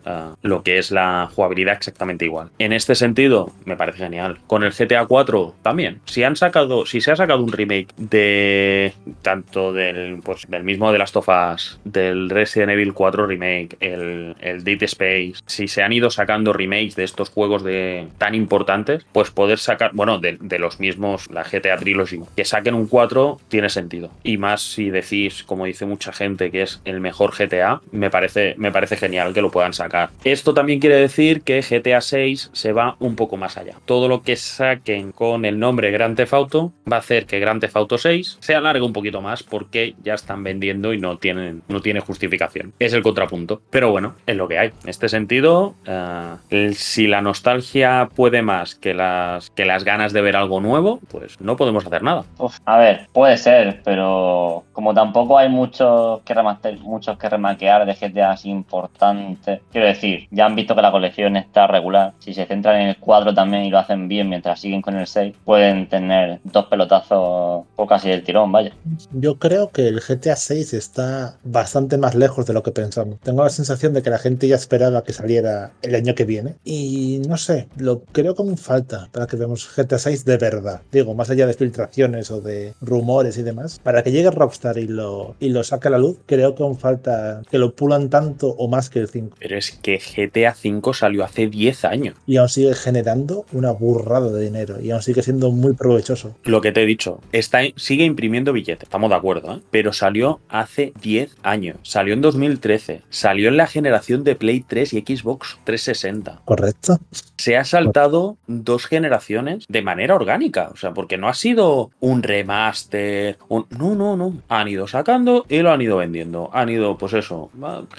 [0.41, 2.49] lo que es la jugabilidad exactamente igual.
[2.59, 4.39] En este sentido, me parece genial.
[4.47, 5.99] Con el GTA 4 también.
[6.05, 10.91] Si han sacado, si se ha sacado un remake de tanto del, pues, del mismo
[10.91, 15.93] de Last of Us, del Resident Evil 4 remake, el, el Space, si se han
[15.93, 20.59] ido sacando remakes de estos juegos de tan importantes, pues poder sacar, bueno, de, de
[20.59, 24.11] los mismos, la GTA Trilogy, que saquen un 4 tiene sentido.
[24.23, 28.55] Y más si decís, como dice mucha gente, que es el mejor GTA, me parece,
[28.57, 30.09] me parece genial que lo puedan sacar.
[30.23, 32.14] Esto también quiere decir que GTA 6
[32.53, 33.75] se va un poco más allá.
[33.85, 37.61] Todo lo que saquen con el nombre Grand Theft Auto va a hacer que Grand
[37.61, 41.61] Theft Auto 6 se alargue un poquito más porque ya están vendiendo y no tienen
[41.67, 42.73] no tiene justificación.
[42.79, 43.61] Es el contrapunto.
[43.69, 44.67] Pero bueno, es lo que hay.
[44.83, 50.21] En este sentido, eh, si la nostalgia puede más que las, que las ganas de
[50.21, 52.23] ver algo nuevo, pues no podemos hacer nada.
[52.37, 57.85] Uf, a ver, puede ser, pero como tampoco hay muchos que remaster, muchos que remaquear
[57.85, 62.04] de GTA así importantes, quiero decir, ya han visto que la colección está regular.
[62.19, 65.07] Si se centran en el 4 también y lo hacen bien mientras siguen con el
[65.07, 68.71] 6, pueden tener dos pelotazos o casi del tirón, vaya.
[69.11, 73.19] Yo creo que el GTA 6 está bastante más lejos de lo que pensamos.
[73.21, 76.55] Tengo la sensación de que la gente ya esperaba que saliera el año que viene.
[76.63, 80.81] Y no sé, lo creo como falta para que veamos GTA 6 de verdad.
[80.91, 83.79] Digo, más allá de filtraciones o de rumores y demás.
[83.83, 86.77] Para que llegue Rockstar y lo, y lo saque a la luz, creo que aún
[86.77, 89.37] falta que lo pulan tanto o más que el 5.
[89.39, 91.94] Pero es que GTA V salió hace 10 años.
[92.25, 94.79] Y aún sigue generando una burrada de dinero.
[94.81, 96.35] Y aún sigue siendo muy provechoso.
[96.43, 99.61] Lo que te he dicho, está, sigue imprimiendo billetes, estamos de acuerdo, ¿eh?
[99.71, 104.93] pero salió hace 10 años, salió en 2013, salió en la generación de Play 3
[104.93, 106.41] y Xbox 360.
[106.45, 106.99] ¿Correcto?
[107.37, 112.23] Se ha saltado dos generaciones de manera orgánica, o sea, porque no ha sido un
[112.23, 113.65] remaster, un...
[113.69, 116.49] no, no, no, han ido sacando y lo han ido vendiendo?
[116.53, 117.49] Han ido, pues eso,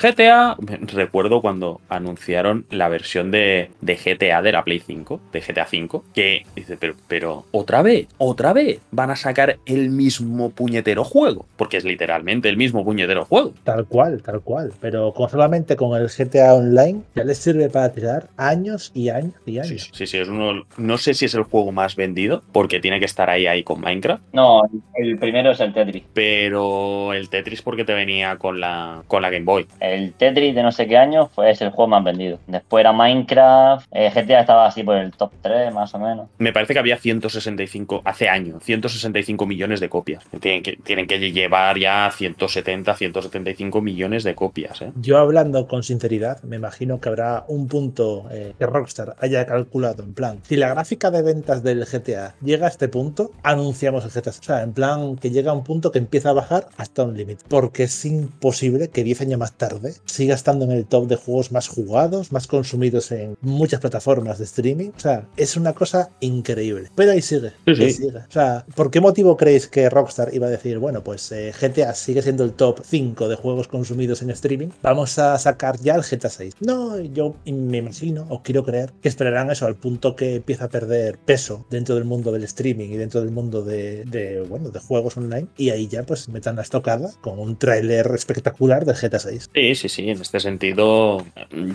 [0.03, 0.57] GTA.
[0.93, 6.05] Recuerdo cuando anunciaron la versión de, de GTA de la Play 5, de GTA 5,
[6.13, 11.47] que dice, pero, pero, otra vez, otra vez van a sacar el mismo puñetero juego,
[11.57, 13.55] porque es literalmente el mismo puñetero juego.
[13.65, 14.73] Tal cual, tal cual.
[14.81, 19.35] Pero con, solamente con el GTA Online ya les sirve para tirar años y años
[19.47, 19.91] y años.
[19.93, 20.67] Sí, sí, es uno.
[20.77, 23.81] No sé si es el juego más vendido, porque tiene que estar ahí, ahí con
[23.81, 24.23] Minecraft.
[24.33, 24.63] No,
[24.95, 26.03] el primero es el Tetris.
[26.13, 29.67] Pero el Tetris porque te venía con la, con la Game Boy.
[29.81, 32.39] El Tetris de no sé qué año fue el juego más vendido.
[32.47, 36.29] Después era Minecraft, eh, GTA estaba así por el top 3 más o menos.
[36.39, 40.25] Me parece que había 165, hace años, 165 millones de copias.
[40.41, 44.83] Tienen que, tienen que llevar ya 170, 175 millones de copias.
[44.83, 44.93] ¿eh?
[44.97, 50.03] Yo hablando con sinceridad, me imagino que habrá un punto eh, que Rockstar haya calculado
[50.03, 54.11] en plan, si la gráfica de ventas del GTA llega a este punto, anunciamos el
[54.11, 54.31] GTA.
[54.31, 57.17] O sea, en plan que llega a un punto que empieza a bajar hasta un
[57.17, 57.45] límite.
[57.49, 61.53] Porque es imposible que 10 años más tarde siga estando en el top de juegos
[61.53, 64.91] más jugados, más consumidos en muchas plataformas de streaming.
[64.97, 66.91] O sea, es una cosa increíble.
[66.95, 67.53] Pero ahí sigue.
[67.67, 68.19] ahí sigue.
[68.19, 71.95] O sea, ¿por qué motivo creéis que Rockstar iba a decir, bueno, pues eh, GTA
[71.95, 74.69] sigue siendo el top 5 de juegos consumidos en streaming?
[74.83, 76.55] Vamos a sacar ya el GTA 6.
[76.61, 80.69] No, yo me imagino o quiero creer que esperarán eso al punto que empieza a
[80.69, 84.81] perder peso dentro del mundo del streaming y dentro del mundo de, de bueno, de
[84.81, 89.19] juegos online y ahí ya pues metan la estocada con un tráiler espectacular de GTA
[89.19, 89.51] 6.
[89.55, 91.25] Sí, sí, sí, en este sentido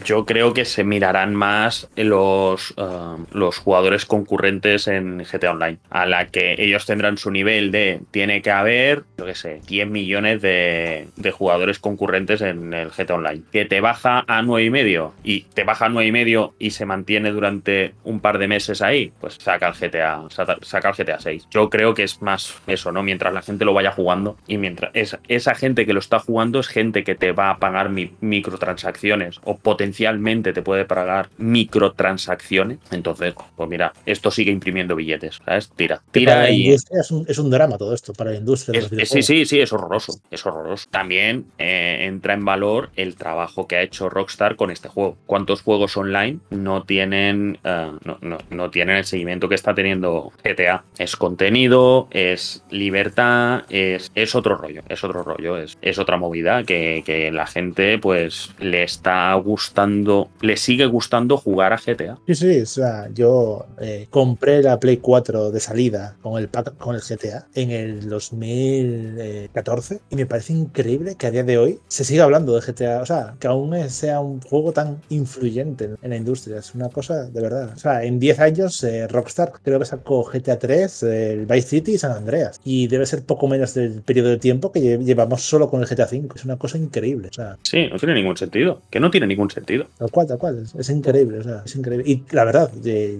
[0.05, 6.05] yo creo que se mirarán más los, uh, los jugadores concurrentes en GTA Online, a
[6.05, 10.41] la que ellos tendrán su nivel de tiene que haber, yo qué sé, 10 millones
[10.41, 15.63] de, de jugadores concurrentes en el GTA Online, que te baja a 9,5 y te
[15.63, 19.74] baja a 9,5 y se mantiene durante un par de meses ahí, pues saca el
[19.74, 21.47] GTA, saca el GTA 6.
[21.51, 23.03] Yo creo que es más eso, ¿no?
[23.03, 26.59] Mientras la gente lo vaya jugando y mientras esa, esa gente que lo está jugando
[26.59, 31.30] es gente que te va a pagar mi, microtransacciones o potencialmente te puede pagar
[31.62, 32.80] microtransacciones.
[32.91, 35.70] Entonces, pues mira, esto sigue imprimiendo billetes, ¿sabes?
[35.76, 36.72] Tira, tira y...
[36.72, 38.80] Es un, es un, drama todo esto para la industria.
[38.80, 40.88] Es, es, sí, sí, sí, es horroroso, es horroroso.
[40.89, 45.18] También eh, entra en valor el trabajo que ha hecho Rockstar con este juego.
[45.26, 50.32] ¿Cuántos juegos online no tienen, uh, no, no, no tienen el seguimiento que está teniendo
[50.43, 50.84] GTA?
[50.97, 56.64] Es contenido, es libertad, es, es otro rollo, es otro rollo, es, es otra movida
[56.64, 62.18] que, que, la gente pues le está gustando, le sigue gustando jugar a GTA.
[62.28, 66.95] Sí, sí, o sea, yo eh, compré la Play 4 de salida con el, con
[66.95, 72.04] el GTA en el 2014 y me parece increíble que a día de hoy se
[72.04, 76.16] siga hablando de GTA, o sea, que aún sea un juego tan influyente en la
[76.16, 77.72] industria, es una cosa de verdad.
[77.76, 81.93] O sea, en 10 años eh, Rockstar creo que sacó GTA 3, el Vice City
[81.93, 85.70] y San Andreas y debe ser poco menos del periodo de tiempo que llevamos solo
[85.70, 87.30] con el GTA 5, es una cosa increíble.
[87.30, 89.88] O sea, sí, no tiene ningún sentido, que no tiene ningún sentido.
[89.97, 92.09] Tal cual, tal cual, es, es increíble, o sea, es increíble.
[92.09, 92.71] Y la verdad,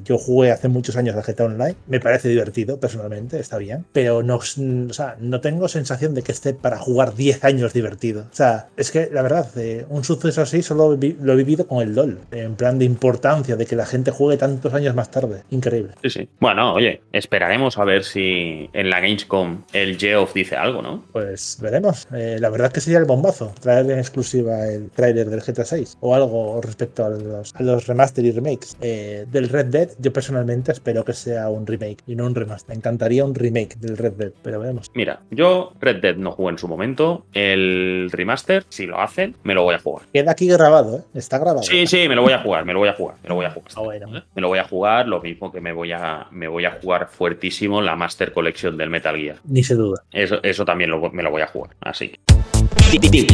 [0.04, 4.24] yo jugué hace muchos años al GTA Online, me parece divertido personalmente, está bien, pero
[4.24, 8.22] no, o sea, no tengo sensación de que esté para jugar 10 años divertido.
[8.32, 11.82] O sea, es que la verdad, eh, un suceso así solo lo he vivido con
[11.82, 15.44] el LOL, en plan de importancia, de que la gente juegue tantos años más tarde.
[15.50, 15.94] Increíble.
[16.04, 16.30] Sí, sí.
[16.40, 21.04] Bueno, oye, esperaremos a ver si en la Gamescom el Geoff dice algo, ¿no?
[21.12, 22.08] Pues veremos.
[22.14, 25.98] Eh, la verdad que sería el bombazo, traer en exclusiva el tráiler del GTA 6
[26.02, 28.78] o algo respecto a los, a los remaster y remakes.
[28.82, 32.70] Eh, del Red Dead, yo personalmente espero que sea un remake y no un remaster.
[32.70, 34.92] Me encantaría un remake del Red Dead, pero veremos.
[34.94, 37.26] Mira, yo Red Dead no jugué en su momento.
[37.34, 40.06] El remaster, si lo hacen, me lo voy a jugar.
[40.14, 41.02] Queda aquí grabado, ¿eh?
[41.14, 41.64] Está grabado.
[41.64, 43.46] Sí, sí, me lo voy a jugar, me lo voy a jugar, me lo voy
[43.46, 43.72] a jugar.
[43.76, 44.08] Ah, bueno.
[44.12, 47.08] Me lo voy a jugar, lo mismo que me voy a, me voy a jugar
[47.10, 49.38] fuertísimo la Master Collection del Metal Gear.
[49.46, 50.04] Ni se duda.
[50.12, 52.12] Eso, eso también lo, me lo voy a jugar, así.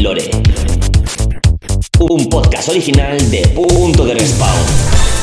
[0.02, 0.30] Lore.
[2.00, 5.17] Un podcast original de Punto de Respawn.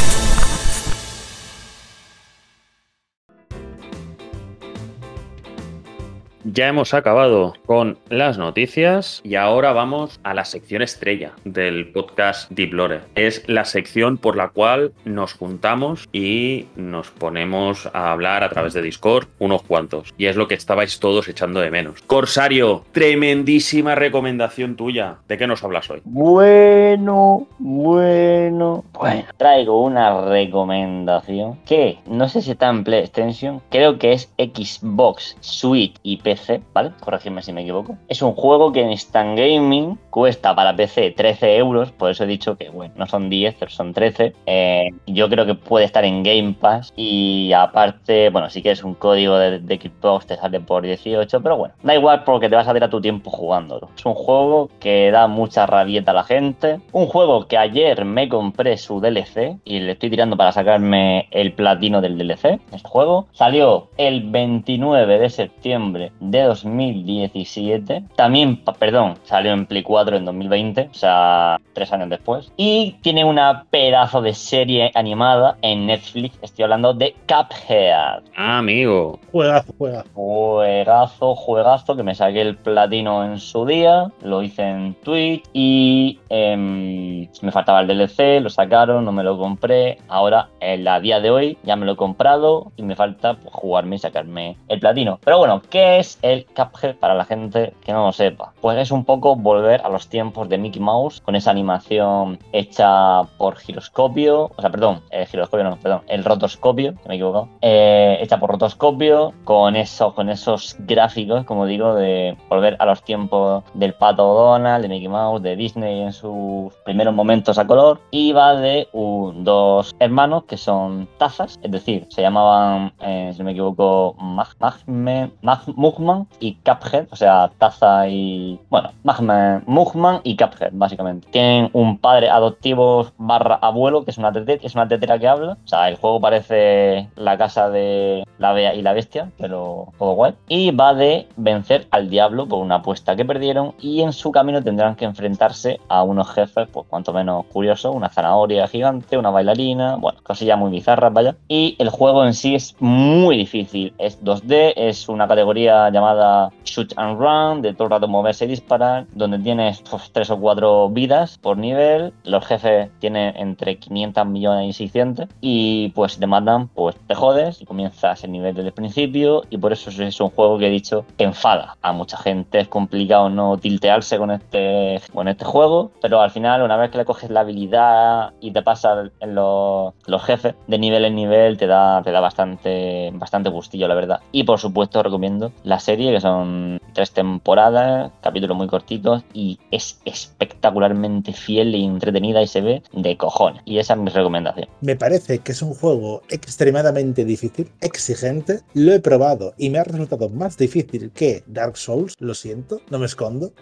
[6.45, 12.51] Ya hemos acabado con las noticias y ahora vamos a la sección estrella del podcast
[12.51, 13.01] Deep Lore.
[13.15, 18.75] Es la sección por la cual nos juntamos y nos ponemos a hablar a través
[18.75, 20.13] de Discord unos cuantos.
[20.19, 22.03] Y es lo que estabais todos echando de menos.
[22.03, 25.17] Corsario, tremendísima recomendación tuya.
[25.27, 26.03] ¿De qué nos hablas hoy?
[26.05, 28.85] Bueno, bueno.
[28.93, 35.39] Bueno, traigo una recomendación que no sé si está en PlayStation, creo que es Xbox,
[35.41, 36.91] Switch y PC PC, ¿vale?
[37.01, 37.97] Corregidme si me equivoco.
[38.09, 42.27] Es un juego que en Instant Gaming cuesta para PC 13 euros, por eso he
[42.27, 44.35] dicho que, bueno, no son 10, pero son 13.
[44.47, 48.95] Eh, yo creo que puede estar en Game Pass y aparte, bueno, si quieres un
[48.95, 52.69] código de, de Xbox te sale por 18, pero bueno, da igual porque te vas
[52.69, 53.89] a ver a tu tiempo jugándolo.
[53.97, 56.81] Es un juego que da mucha rabieta a la gente.
[56.93, 61.53] Un juego que ayer me compré su DLC y le estoy tirando para sacarme el
[61.53, 62.61] platino del DLC.
[62.73, 68.05] Este juego salió el 29 de septiembre de 2017.
[68.17, 72.53] También, perdón, salió en Play 4 en 2020, o sea, tres años después.
[72.57, 76.39] Y tiene una pedazo de serie animada en Netflix.
[76.43, 78.23] Estoy hablando de Cuphead.
[78.37, 79.19] Ah, amigo.
[79.33, 80.11] Juegazo, juegazo.
[80.15, 86.19] Juegazo, juegazo, que me saqué el platino en su día, lo hice en Twitch y
[86.29, 89.99] em, me faltaba el DLC, lo sacaron, no me lo compré.
[90.09, 93.55] Ahora, en la día de hoy, ya me lo he comprado y me falta pues,
[93.55, 95.19] jugarme y sacarme el platino.
[95.25, 98.53] Pero bueno, ¿qué es el Cuphead para la gente que no lo sepa?
[98.61, 103.23] Pues es un poco volver a los tiempos de Mickey Mouse con esa animación hecha
[103.39, 108.19] por giroscopio, o sea, perdón, el giroscopio no, perdón, el rotoscopio, me he equivocado, eh,
[108.21, 113.65] hecha por rotoscopio con eso, con esos gráficos, como digo, de volver a los tiempos
[113.75, 118.33] del pato Donald, de Mickey Mouse, de Disney en sus primeros momentos a color, y
[118.33, 123.45] va de un- dos hermanos que son tazas, es decir, se llamaban, eh, si no
[123.47, 125.73] me equivoco, Mag, Magme- Mag-
[126.05, 131.27] Mugman y Cuphead, o sea, taza y, bueno, Magme- Mugman y Cuphead, básicamente.
[131.31, 135.57] Tienen un padre adoptivo barra abuelo, que es una, tete- es una tetera que habla,
[135.65, 140.13] o sea, el juego parece la casa de la Bea y la Bestia, pero todo
[140.13, 140.35] guay.
[140.49, 144.63] Y va de vencer al diablo por una apuesta que perdieron y en su camino
[144.63, 149.97] tendrán que enfrentarse a unos jefes, pues cuanto menos curiosos, una zanahoria gigante, una bailarina,
[149.97, 151.37] bueno, cosillas muy bizarras, vaya.
[151.49, 156.93] Y el juego en sí es muy difícil, es 2D, es una categoría llamada Shoot
[156.97, 160.91] and Run, de todo el rato moverse y disparar, donde tienes pues, tres o cuatro
[160.91, 166.27] vidas por nivel, los jefes tienen entre 500 millones y 600 y pues si te
[166.27, 170.21] matan, pues te jodes y comienzas el nivel desde el principio y por eso es
[170.21, 174.31] un juego que he dicho que enfada a mucha gente, es complicado no tiltearse con
[174.31, 178.51] este, con este juego, pero al final una vez que le coges la habilidad y
[178.51, 183.11] te pasas en los, los jefes de nivel en nivel te da, te da bastante,
[183.15, 184.21] bastante gustillo la verdad.
[184.33, 190.01] Y por supuesto recomiendo la serie que son tres temporadas, capítulos muy cortitos y es
[190.05, 193.63] espectacularmente fiel y entretenida y se ve de cojones.
[193.65, 194.69] Y esa es mi recomendación.
[194.81, 198.61] Me parece que es un juego extremadamente difícil, exigente.
[198.75, 202.99] Lo he probado y me ha resultado más difícil que Dark Souls, lo siento, no
[202.99, 203.53] me escondo.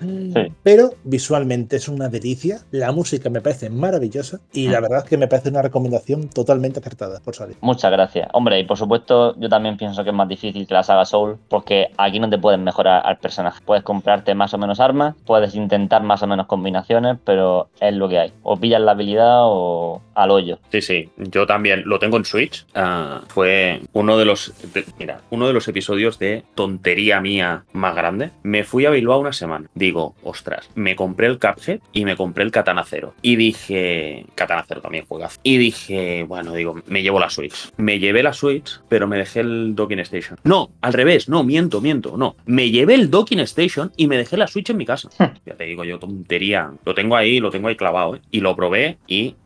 [0.63, 5.17] Pero visualmente es una delicia, la música me parece maravillosa y la verdad es que
[5.17, 7.57] me parece una recomendación totalmente acertada por salir.
[7.61, 8.29] Muchas gracias.
[8.33, 11.39] Hombre, y por supuesto, yo también pienso que es más difícil que la saga Soul,
[11.49, 13.63] porque aquí no te puedes mejorar al personaje.
[13.65, 18.09] Puedes comprarte más o menos armas, puedes intentar más o menos combinaciones, pero es lo
[18.09, 18.33] que hay.
[18.43, 20.59] O pillas la habilidad o al hoyo.
[20.71, 22.65] Sí, sí, yo también lo tengo en Switch.
[22.75, 27.95] Ah, fue uno de los, de- mira, uno de los episodios de tontería mía más
[27.95, 28.31] grande.
[28.43, 29.69] Me fui a Bilbao una semana.
[29.75, 33.15] Digo, ostras, me compré el Cuphead y me compré el Katana Zero.
[33.23, 35.39] Y dije, Katana Zero también juegas.
[35.43, 37.71] Y dije, bueno, digo, me llevo la Switch.
[37.77, 40.39] Me llevé la Switch, pero me dejé el Docking Station.
[40.45, 42.37] No, al revés, no, miento, miento, no.
[42.47, 45.09] Me llevé el Docking Station y me dejé la Switch en mi casa.
[45.47, 46.71] Ya te digo yo, tontería.
[46.85, 48.21] Lo tengo ahí, lo tengo ahí clavado, ¿eh?
[48.31, 49.37] Y lo probé y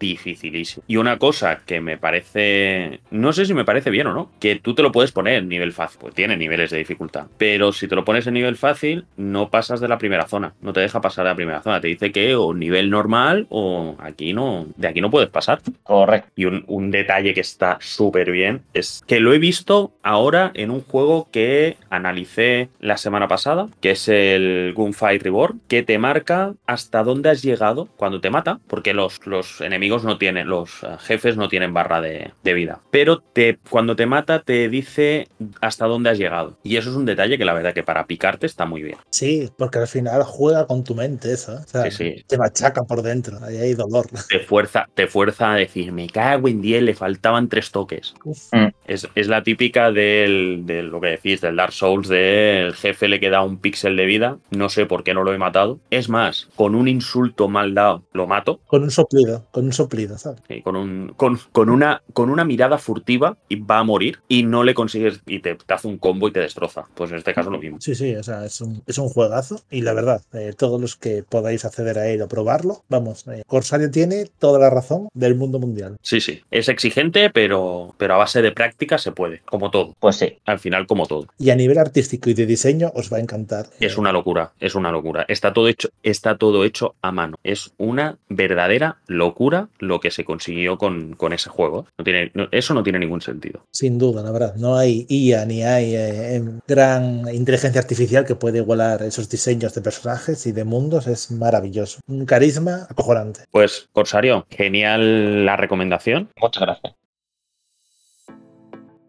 [0.87, 3.01] Y una cosa que me parece.
[3.11, 4.31] No sé si me parece bien o no.
[4.41, 5.99] Que tú te lo puedes poner en nivel fácil.
[6.01, 7.27] Pues tiene niveles de dificultad.
[7.39, 10.55] Pero si te lo pones en nivel fácil, no pasas de la primera zona.
[10.61, 11.81] No te deja pasar de la primera zona.
[11.81, 14.67] Te dice que o nivel normal o aquí no.
[14.77, 15.61] De aquí no puedes pasar.
[15.83, 16.31] Correcto.
[16.37, 20.71] Y un, un detalle que está súper bien es que lo he visto ahora en
[20.71, 26.55] un juego que analicé la semana pasada, que es el Gunfight Reborn, que te marca
[26.67, 30.97] hasta dónde has llegado cuando te mata, porque los, los enemigos no tienen, los eh,
[31.01, 32.81] jefes no tienen barra de, de vida.
[32.91, 35.29] Pero te, cuando te mata te dice
[35.61, 36.59] hasta dónde has llegado.
[36.63, 38.99] Y eso es un detalle que la verdad que para picarte está muy bien.
[39.11, 41.55] Sí, porque al final juega con tu mente eso.
[41.55, 41.59] ¿eh?
[41.65, 42.25] O sea, Sí, sí.
[42.27, 44.07] te machaca por dentro, ahí hay dolor.
[44.29, 48.15] Te fuerza, te fuerza a decir, me cago en 10, le faltaban tres toques.
[48.25, 48.49] Uf.
[48.87, 53.21] Es, es la típica del, de lo que decís, del Dark Souls, del jefe le
[53.21, 55.81] queda un píxel de vida, no sé por qué no lo he matado.
[55.91, 60.19] Es más, con un insulto mal dado lo mato, Con un soplido, con un soplido,
[60.19, 60.41] ¿sabes?
[60.49, 64.45] sí, con, un, con, con una, con una mirada furtiva y va a morir y
[64.45, 66.85] no le consigues y te, te hace un combo y te destroza.
[66.95, 67.79] Pues en este caso lo mismo.
[67.81, 70.97] Sí, sí, o sea, es un, es un juegazo y la verdad, eh, todos los
[70.97, 75.35] que podáis acceder a él o probarlo, vamos, eh, Corsario tiene toda la razón del
[75.35, 75.97] mundo mundial.
[76.03, 76.43] Sí, sí.
[76.51, 79.95] Es exigente, pero, pero a base de práctica práctica se puede, como todo.
[79.99, 80.39] Pues sí.
[80.45, 81.27] Al final, como todo.
[81.39, 83.67] Y a nivel artístico y de diseño os va a encantar.
[83.81, 85.25] Es una locura, es una locura.
[85.29, 87.37] Está todo hecho, está todo hecho a mano.
[87.43, 91.87] Es una verdadera locura lo que se consiguió con, con ese juego.
[91.97, 93.65] No tiene, no- eso no tiene ningún sentido.
[93.73, 94.55] Sin duda, la verdad.
[94.57, 99.75] No hay IA ni hay eh, em, gran inteligencia artificial que puede igualar esos diseños
[99.75, 101.07] de personajes y de mundos.
[101.07, 102.01] Es maravilloso.
[102.07, 103.41] Un carisma acojonante.
[103.51, 106.29] Pues, Corsario, genial la recomendación.
[106.39, 106.95] Muchas gracias.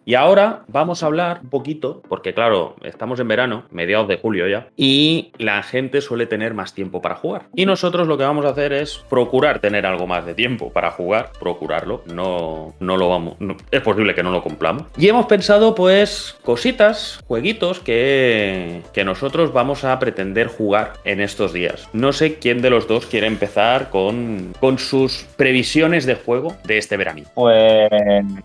[0.08, 4.48] Y ahora vamos a hablar un poquito, porque claro, estamos en verano, mediados de julio
[4.48, 7.48] ya, y la gente suele tener más tiempo para jugar.
[7.54, 10.92] Y nosotros lo que vamos a hacer es procurar tener algo más de tiempo para
[10.92, 14.84] jugar, procurarlo, no, no lo vamos, no- es posible que no lo cumplamos.
[14.98, 21.52] Y hemos pensado pues cositas, jueguitos que, que nosotros vamos a pretender jugar en estos
[21.52, 21.90] días.
[21.92, 26.78] No sé quién de los dos quiere empezar con, con sus previsiones de juego de
[26.78, 27.24] este verano.
[27.34, 27.90] Pues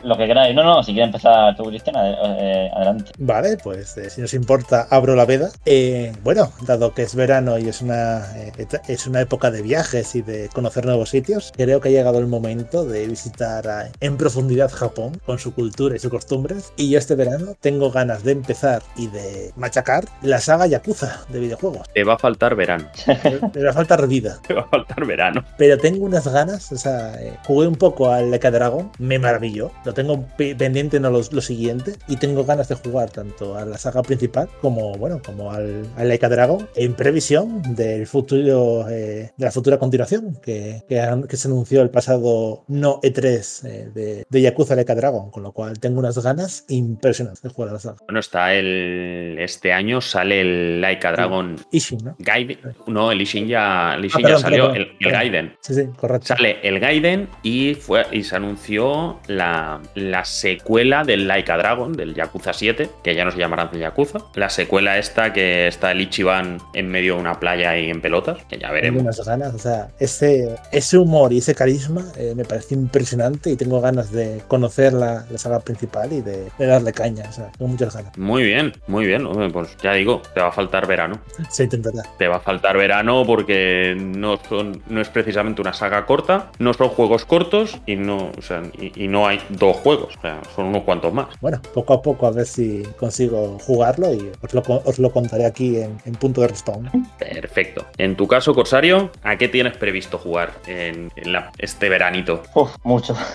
[0.03, 0.57] lo que queráis.
[0.57, 3.13] No, no, si quieres empezar tú, Cristian, ade- eh, adelante.
[3.19, 5.51] Vale, pues eh, si nos importa, abro la veda.
[5.67, 8.53] Eh, bueno, dado que es verano y es una, eh,
[8.89, 12.27] es una época de viajes y de conocer nuevos sitios, creo que ha llegado el
[12.27, 16.73] momento de visitar a- en profundidad Japón con su cultura y sus costumbres.
[16.77, 21.41] Y yo este verano tengo ganas de empezar y de machacar la saga Yakuza de
[21.41, 21.89] videojuegos.
[21.93, 22.87] Te va a faltar verano.
[23.55, 24.39] Me va a faltar vida.
[24.47, 25.45] Te va a faltar verano.
[25.59, 29.19] Pero tengo unas ganas, o sea, eh, jugué un poco al Like a Dragon, me
[29.19, 33.57] maravilló, lo tengo pe- pendiente no lo, lo siguiente y tengo ganas de jugar tanto
[33.57, 38.07] a la saga principal como, bueno, como al, al Like a Dragon en previsión del
[38.07, 43.91] futuro, eh, de la futura continuación que, que, se anunció el pasado no E3 eh,
[43.93, 47.71] de, de Yakuza Like a Dragon, con lo cual tengo unas ganas impresionantes de jugar
[47.71, 47.97] a la saga.
[48.07, 49.37] Bueno, está el.
[49.39, 52.17] Este año sale el Laika Dragon Ishin, ¿no?
[52.19, 52.59] Gaiden.
[52.87, 55.13] No, el Ishin ya, el Ishin Ah, perdón, ya salió, perdón, el, el perdón.
[55.13, 55.57] Gaiden.
[55.61, 56.27] Sí, sí, correcto.
[56.29, 62.15] Sale el Gaiden y, fue, y se anunció la, la secuela del Laika Dragon, del
[62.15, 64.19] Yakuza 7, que ya no se llamará Yakuza.
[64.35, 68.39] La secuela esta que está el Ichiban en medio de una playa y en pelotas,
[68.49, 69.03] que ya Tengo veremos.
[69.03, 73.57] unas ganas, o sea, ese, ese humor y ese carisma eh, me parece impresionante y
[73.57, 77.51] tengo ganas de conocer la, la saga principal y de, de darle caña, o sea,
[77.57, 78.17] tengo muchas ganas.
[78.19, 79.27] Muy bien, muy bien.
[79.53, 81.19] Pues ya digo, te va a faltar verano.
[81.51, 82.03] Se intentará.
[82.19, 86.75] Te va a faltar verano porque no, son, no es precisamente una saga corta, no
[86.75, 90.41] son juegos cortos y no, o sea, y, y no hay dos juegos, o sea,
[90.55, 91.29] son unos cuantos más.
[91.41, 95.45] Bueno, poco a poco a ver si consigo jugarlo y os lo, os lo contaré
[95.47, 96.91] aquí en, en punto de respawn.
[97.19, 97.85] Perfecto.
[97.99, 102.43] En tu caso, Corsario, ¿a qué tienes previsto jugar en, en la- este veranito?
[102.55, 103.15] Uf, mucho.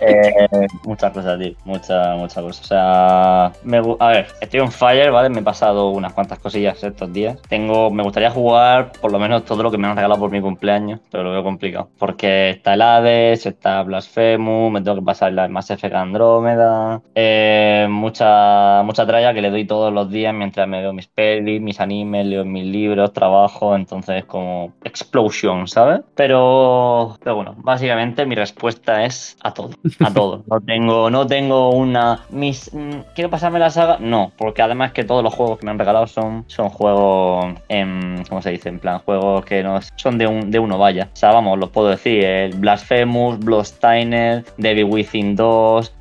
[0.00, 1.52] Eh, muchas cosas, tío.
[1.64, 2.64] Muchas, muchas cosas.
[2.64, 5.28] O sea, me a ver, estoy on fire, ¿vale?
[5.28, 7.38] Me he pasado unas cuantas cosillas estos días.
[7.48, 10.40] Tengo, me gustaría jugar por lo menos todo lo que me han regalado por mi
[10.40, 11.90] cumpleaños, pero lo veo complicado.
[11.98, 16.71] Porque está el Hades, está Blasphemous, me tengo que pasar la Mass Effect Andrómeda.
[17.14, 21.60] Eh, mucha, mucha tralla que le doy todos los días mientras me veo mis pelis,
[21.60, 23.74] mis animes, leo mis libros, trabajo.
[23.74, 26.00] Entonces, como explosion, ¿sabes?
[26.14, 29.70] Pero, pero bueno, básicamente mi respuesta es a todo.
[30.00, 30.44] A todo.
[30.46, 32.20] No tengo, no tengo una.
[32.30, 33.98] Mis, mm, ¿Quiero pasarme la saga?
[34.00, 37.54] No, porque además que todos los juegos que me han regalado son, son juegos.
[37.68, 38.68] En, ¿Cómo se dice?
[38.68, 41.08] En plan, juegos que no son de, un, de uno, vaya.
[41.12, 45.94] O sea, vamos, los puedo decir: el Blasphemous, Bloodstained, Devil Within 2,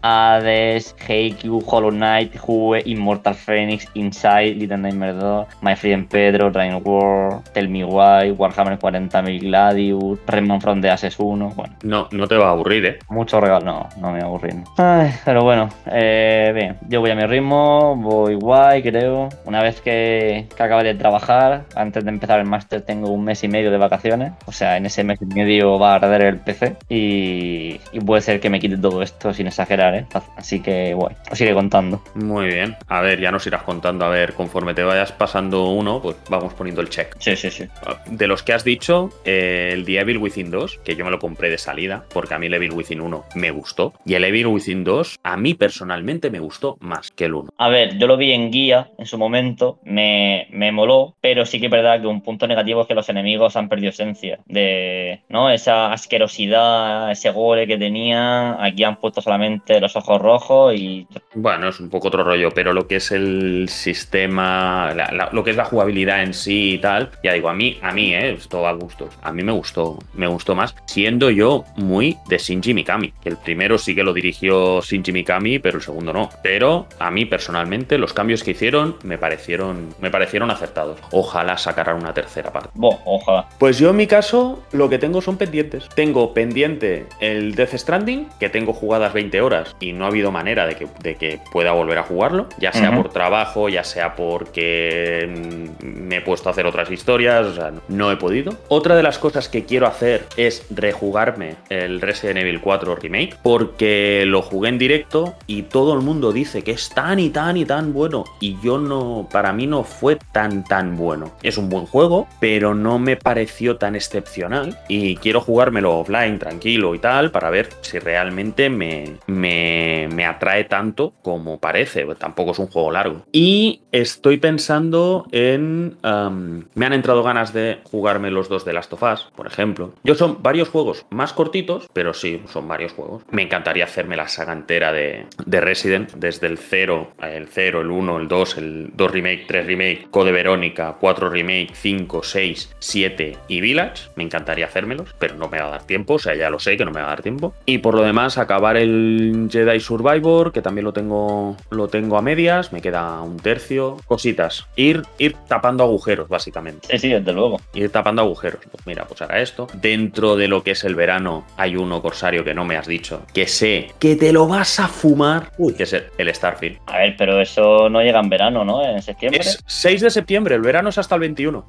[0.61, 6.81] Hades, Haikyuu, Hollow Knight, Hue, Immortal Phoenix, Inside, Little Nightmare 2, My Friend Pedro, Rain
[6.83, 11.49] War, Tell Me Why, Warhammer 40.000 Gladius, Redmond from the Ashes 1.
[11.55, 12.99] Bueno, No, no te va a aburrir, ¿eh?
[13.09, 13.65] mucho regalo.
[13.65, 14.53] No, no me aburrí.
[14.53, 14.63] no.
[14.77, 19.29] Ay, pero bueno, eh, bien, yo voy a mi ritmo, voy guay, creo.
[19.45, 23.43] Una vez que, que acabe de trabajar, antes de empezar el máster, tengo un mes
[23.43, 24.33] y medio de vacaciones.
[24.45, 28.21] O sea, en ese mes y medio va a arder el PC y, y puede
[28.21, 30.05] ser que me quite todo esto sin exagerar, ¿eh?
[30.35, 32.01] Así que, guay, os iré contando.
[32.15, 32.75] Muy bien.
[32.87, 34.05] A ver, ya nos irás contando.
[34.05, 37.15] A ver, conforme te vayas pasando uno, pues vamos poniendo el check.
[37.19, 37.65] Sí, sí, sí.
[38.07, 41.19] De los que has dicho, eh, el The Evil Within 2, que yo me lo
[41.19, 43.93] compré de salida, porque a mí el Evil Within 1 me gustó.
[44.05, 47.51] Y el Evil Within 2, a mí personalmente me gustó más que el 1.
[47.57, 51.59] A ver, yo lo vi en guía en su momento, me, me moló, pero sí
[51.59, 55.21] que es verdad que un punto negativo es que los enemigos han perdido esencia de,
[55.29, 55.49] ¿no?
[55.49, 60.40] Esa asquerosidad, ese gore que tenía, aquí han puesto solamente los ojos rojos
[60.73, 65.29] y Bueno, es un poco otro rollo, pero lo que es el sistema, la- la-
[65.31, 68.13] lo que es la jugabilidad en sí y tal, ya digo, a mí, a mí,
[68.13, 69.09] eh, esto va a gustos.
[69.21, 73.13] A mí me gustó, me gustó más, siendo yo muy de Shinji Mikami.
[73.21, 76.29] que El primero sí que lo dirigió Shinji Mikami, pero el segundo no.
[76.43, 80.99] Pero a mí personalmente los cambios que hicieron me parecieron, me parecieron acertados.
[81.11, 82.69] Ojalá sacaran una tercera parte.
[82.73, 83.47] Bo, ojalá.
[83.59, 85.87] Pues yo en mi caso lo que tengo son pendientes.
[85.95, 90.65] Tengo pendiente el Death Stranding, que tengo jugadas 20 horas y no ha habido manera
[90.65, 95.29] de que, de que pueda volver a jugarlo, ya sea por trabajo, ya sea porque
[95.29, 98.57] mm, me he puesto a hacer otras historias, o sea, no he podido.
[98.67, 104.23] Otra de las cosas que quiero hacer es rejugarme el Resident Evil 4 Remake, porque
[104.25, 107.65] lo jugué en directo y todo el mundo dice que es tan y tan y
[107.65, 111.31] tan bueno, y yo no, para mí no fue tan tan bueno.
[111.43, 116.95] Es un buen juego, pero no me pareció tan excepcional y quiero jugármelo offline, tranquilo
[116.95, 122.05] y tal, para ver si realmente me, me, me atrae tanto como parece.
[122.15, 123.25] Tampoco es un juego largo.
[123.31, 125.97] Y estoy pensando en...
[126.01, 129.93] me han entrado ganas de jugarme los dos de Last of Us, por ejemplo.
[130.03, 133.23] Yo son varios juegos más cortitos, pero sí, son varios juegos.
[133.31, 137.91] Me encantaría hacerme la saga entera de, de Resident, desde el 0, el 0, el
[137.91, 143.37] 1, el 2, el 2 remake, 3 remake, Code Verónica, 4 remake, 5, 6, 7
[143.47, 144.09] y Village.
[144.15, 146.77] Me encantaría hacérmelos, pero no me va a dar tiempo, o sea, ya lo sé
[146.77, 147.53] que no me va a dar tiempo.
[147.65, 149.79] Y por lo demás, acabar el Jedi
[150.11, 153.97] Survivor, que también lo tengo, lo tengo a medias, me queda un tercio.
[154.05, 154.67] Cositas.
[154.75, 157.59] Ir, ir tapando agujeros, básicamente Sí, sí, desde luego.
[157.73, 158.61] ir tapando agujeros.
[158.71, 159.67] Pues mira, pues ahora esto.
[159.75, 163.21] Dentro de lo que es el verano, hay uno, Corsario, que no me has dicho,
[163.33, 165.73] que sé que te lo vas a fumar, Uy.
[165.73, 166.79] que es el, el Starfield.
[166.87, 168.83] A ver, pero eso no llega en verano, ¿no?
[168.83, 169.39] En septiembre.
[169.41, 171.65] Es 6 de septiembre, el verano es hasta el 21.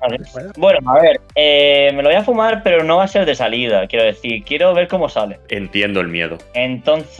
[0.00, 0.18] Vale.
[0.32, 0.52] Bueno.
[0.56, 3.34] Bueno, a ver, eh, me lo voy a fumar, pero no va a ser de
[3.34, 3.86] salida.
[3.86, 5.38] Quiero decir, quiero ver cómo sale.
[5.48, 6.38] Entiendo el miedo.
[6.54, 7.18] Entonces,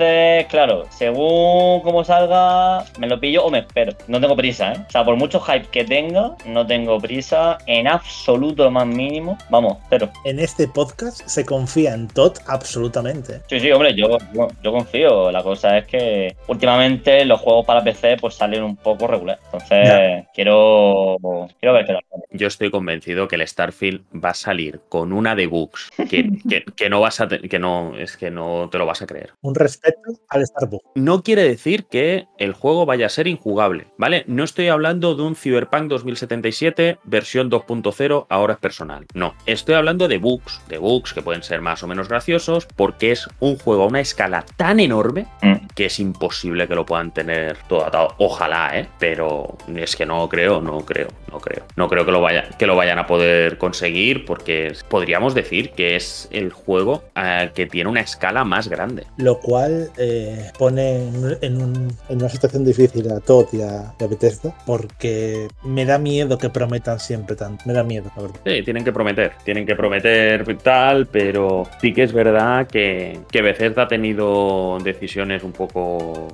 [0.51, 3.93] claro, según cómo salga, me lo pillo o me espero.
[4.09, 4.85] No tengo prisa, ¿eh?
[4.87, 9.39] O sea, por mucho hype que tenga, no tengo prisa en absoluto lo más mínimo.
[9.51, 10.11] Vamos, cero.
[10.25, 13.41] En este podcast se confía en Todd absolutamente.
[13.49, 15.31] Sí, sí, hombre, yo, yo, yo confío.
[15.31, 19.39] La cosa es que últimamente los juegos para PC pues salen un poco regular.
[19.47, 20.27] Entonces, Ya.
[20.35, 21.17] quiero,
[21.61, 22.03] quiero ver qué tal.
[22.31, 26.65] Yo estoy convencido que el Starfield va a salir con una de bugs que, que-
[26.77, 29.31] que no vas a que no es que no te lo vas a creer.
[29.43, 30.85] Un respeto al Starbucks.
[30.95, 34.25] No quiere decir que el juego vaya a ser injugable, ¿vale?
[34.27, 39.07] No estoy hablando de un Cyberpunk 2077 versión 2.0 ahora es personal.
[39.15, 43.13] No, estoy hablando de bugs, de bugs que pueden ser más o menos graciosos porque
[43.13, 45.67] es un juego a una escala tan enorme Mm.
[45.75, 48.15] Que es imposible que lo puedan tener todo atado.
[48.19, 48.87] Ojalá, ¿eh?
[48.99, 51.65] Pero es que no creo, no creo, no creo.
[51.77, 55.97] No creo que lo, vaya, que lo vayan a poder conseguir porque podríamos decir que
[55.97, 59.07] es el juego eh, que tiene una escala más grande.
[59.17, 63.95] Lo cual eh, pone en, en un- en una situación difícil a Todd y a,
[63.99, 67.63] y a Bethesda porque me da miedo que prometan siempre tanto.
[67.67, 68.41] Me da miedo, la verdad.
[68.45, 73.43] Sí, tienen que prometer, tienen que prometer tal, pero sí que es verdad que, que
[73.43, 75.62] Bethesda ha tenido decisiones un poco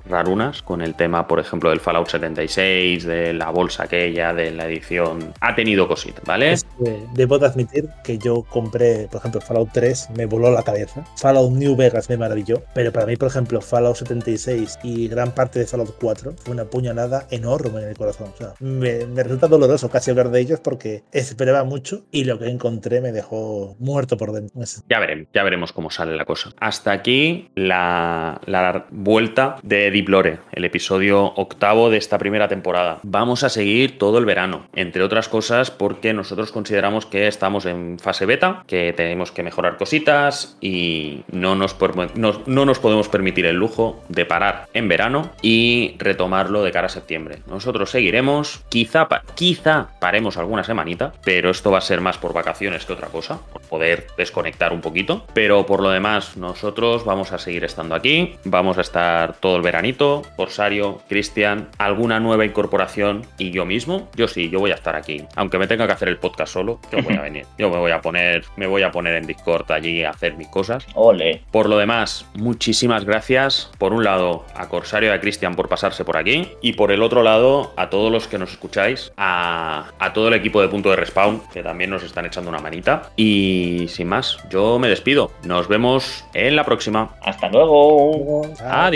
[0.06, 4.66] rarunas con el tema, por ejemplo, del Fallout 76, de la bolsa aquella, de la
[4.66, 5.32] edición.
[5.40, 6.52] Ha tenido cositas, ¿vale?
[6.52, 10.62] Es que debo de admitir que yo compré, por ejemplo, Fallout 3, me voló la
[10.62, 11.04] cabeza.
[11.16, 12.62] Fallout New Vegas me maravilló.
[12.74, 16.64] Pero para mí, por ejemplo, Fallout 76 y gran parte de Fallout 4 fue una
[16.64, 18.30] puñalada enorme en el corazón.
[18.34, 22.38] O sea, me, me resulta doloroso casi hablar de ellos porque esperaba mucho y lo
[22.38, 24.60] que encontré me dejó muerto por dentro.
[24.88, 26.50] Ya veremos, ya veremos cómo sale la cosa.
[26.58, 28.86] Hasta aquí la, la
[29.18, 33.00] vuelta de Deep Lore, el episodio octavo de esta primera temporada.
[33.02, 37.98] Vamos a seguir todo el verano, entre otras cosas porque nosotros consideramos que estamos en
[37.98, 41.76] fase beta, que tenemos que mejorar cositas y no nos,
[42.14, 46.86] nos- no nos podemos permitir el lujo de parar en verano y retomarlo de cara
[46.86, 47.40] a septiembre.
[47.48, 52.84] Nosotros seguiremos, quizá, quizá paremos alguna semanita, pero esto va a ser más por vacaciones
[52.86, 55.26] que otra cosa, por poder desconectar un poquito.
[55.34, 59.07] Pero por lo demás, nosotros vamos a seguir estando aquí, vamos a estar
[59.40, 64.08] todo el veranito, Corsario, Cristian, alguna nueva incorporación y yo mismo.
[64.14, 66.80] Yo sí, yo voy a estar aquí, aunque me tenga que hacer el podcast solo,
[66.92, 67.46] yo voy a venir.
[67.58, 70.48] Yo me voy a poner, me voy a poner en Discord allí a hacer mis
[70.48, 70.86] cosas.
[70.94, 71.42] Ole.
[71.50, 73.70] Por lo demás, muchísimas gracias.
[73.78, 76.48] Por un lado, a Corsario y a Cristian por pasarse por aquí.
[76.62, 79.12] Y por el otro lado, a todos los que nos escucháis.
[79.16, 82.58] A, a todo el equipo de Punto de Respawn, que también nos están echando una
[82.60, 83.10] manita.
[83.16, 85.30] Y sin más, yo me despido.
[85.44, 87.10] Nos vemos en la próxima.
[87.22, 88.42] Hasta luego.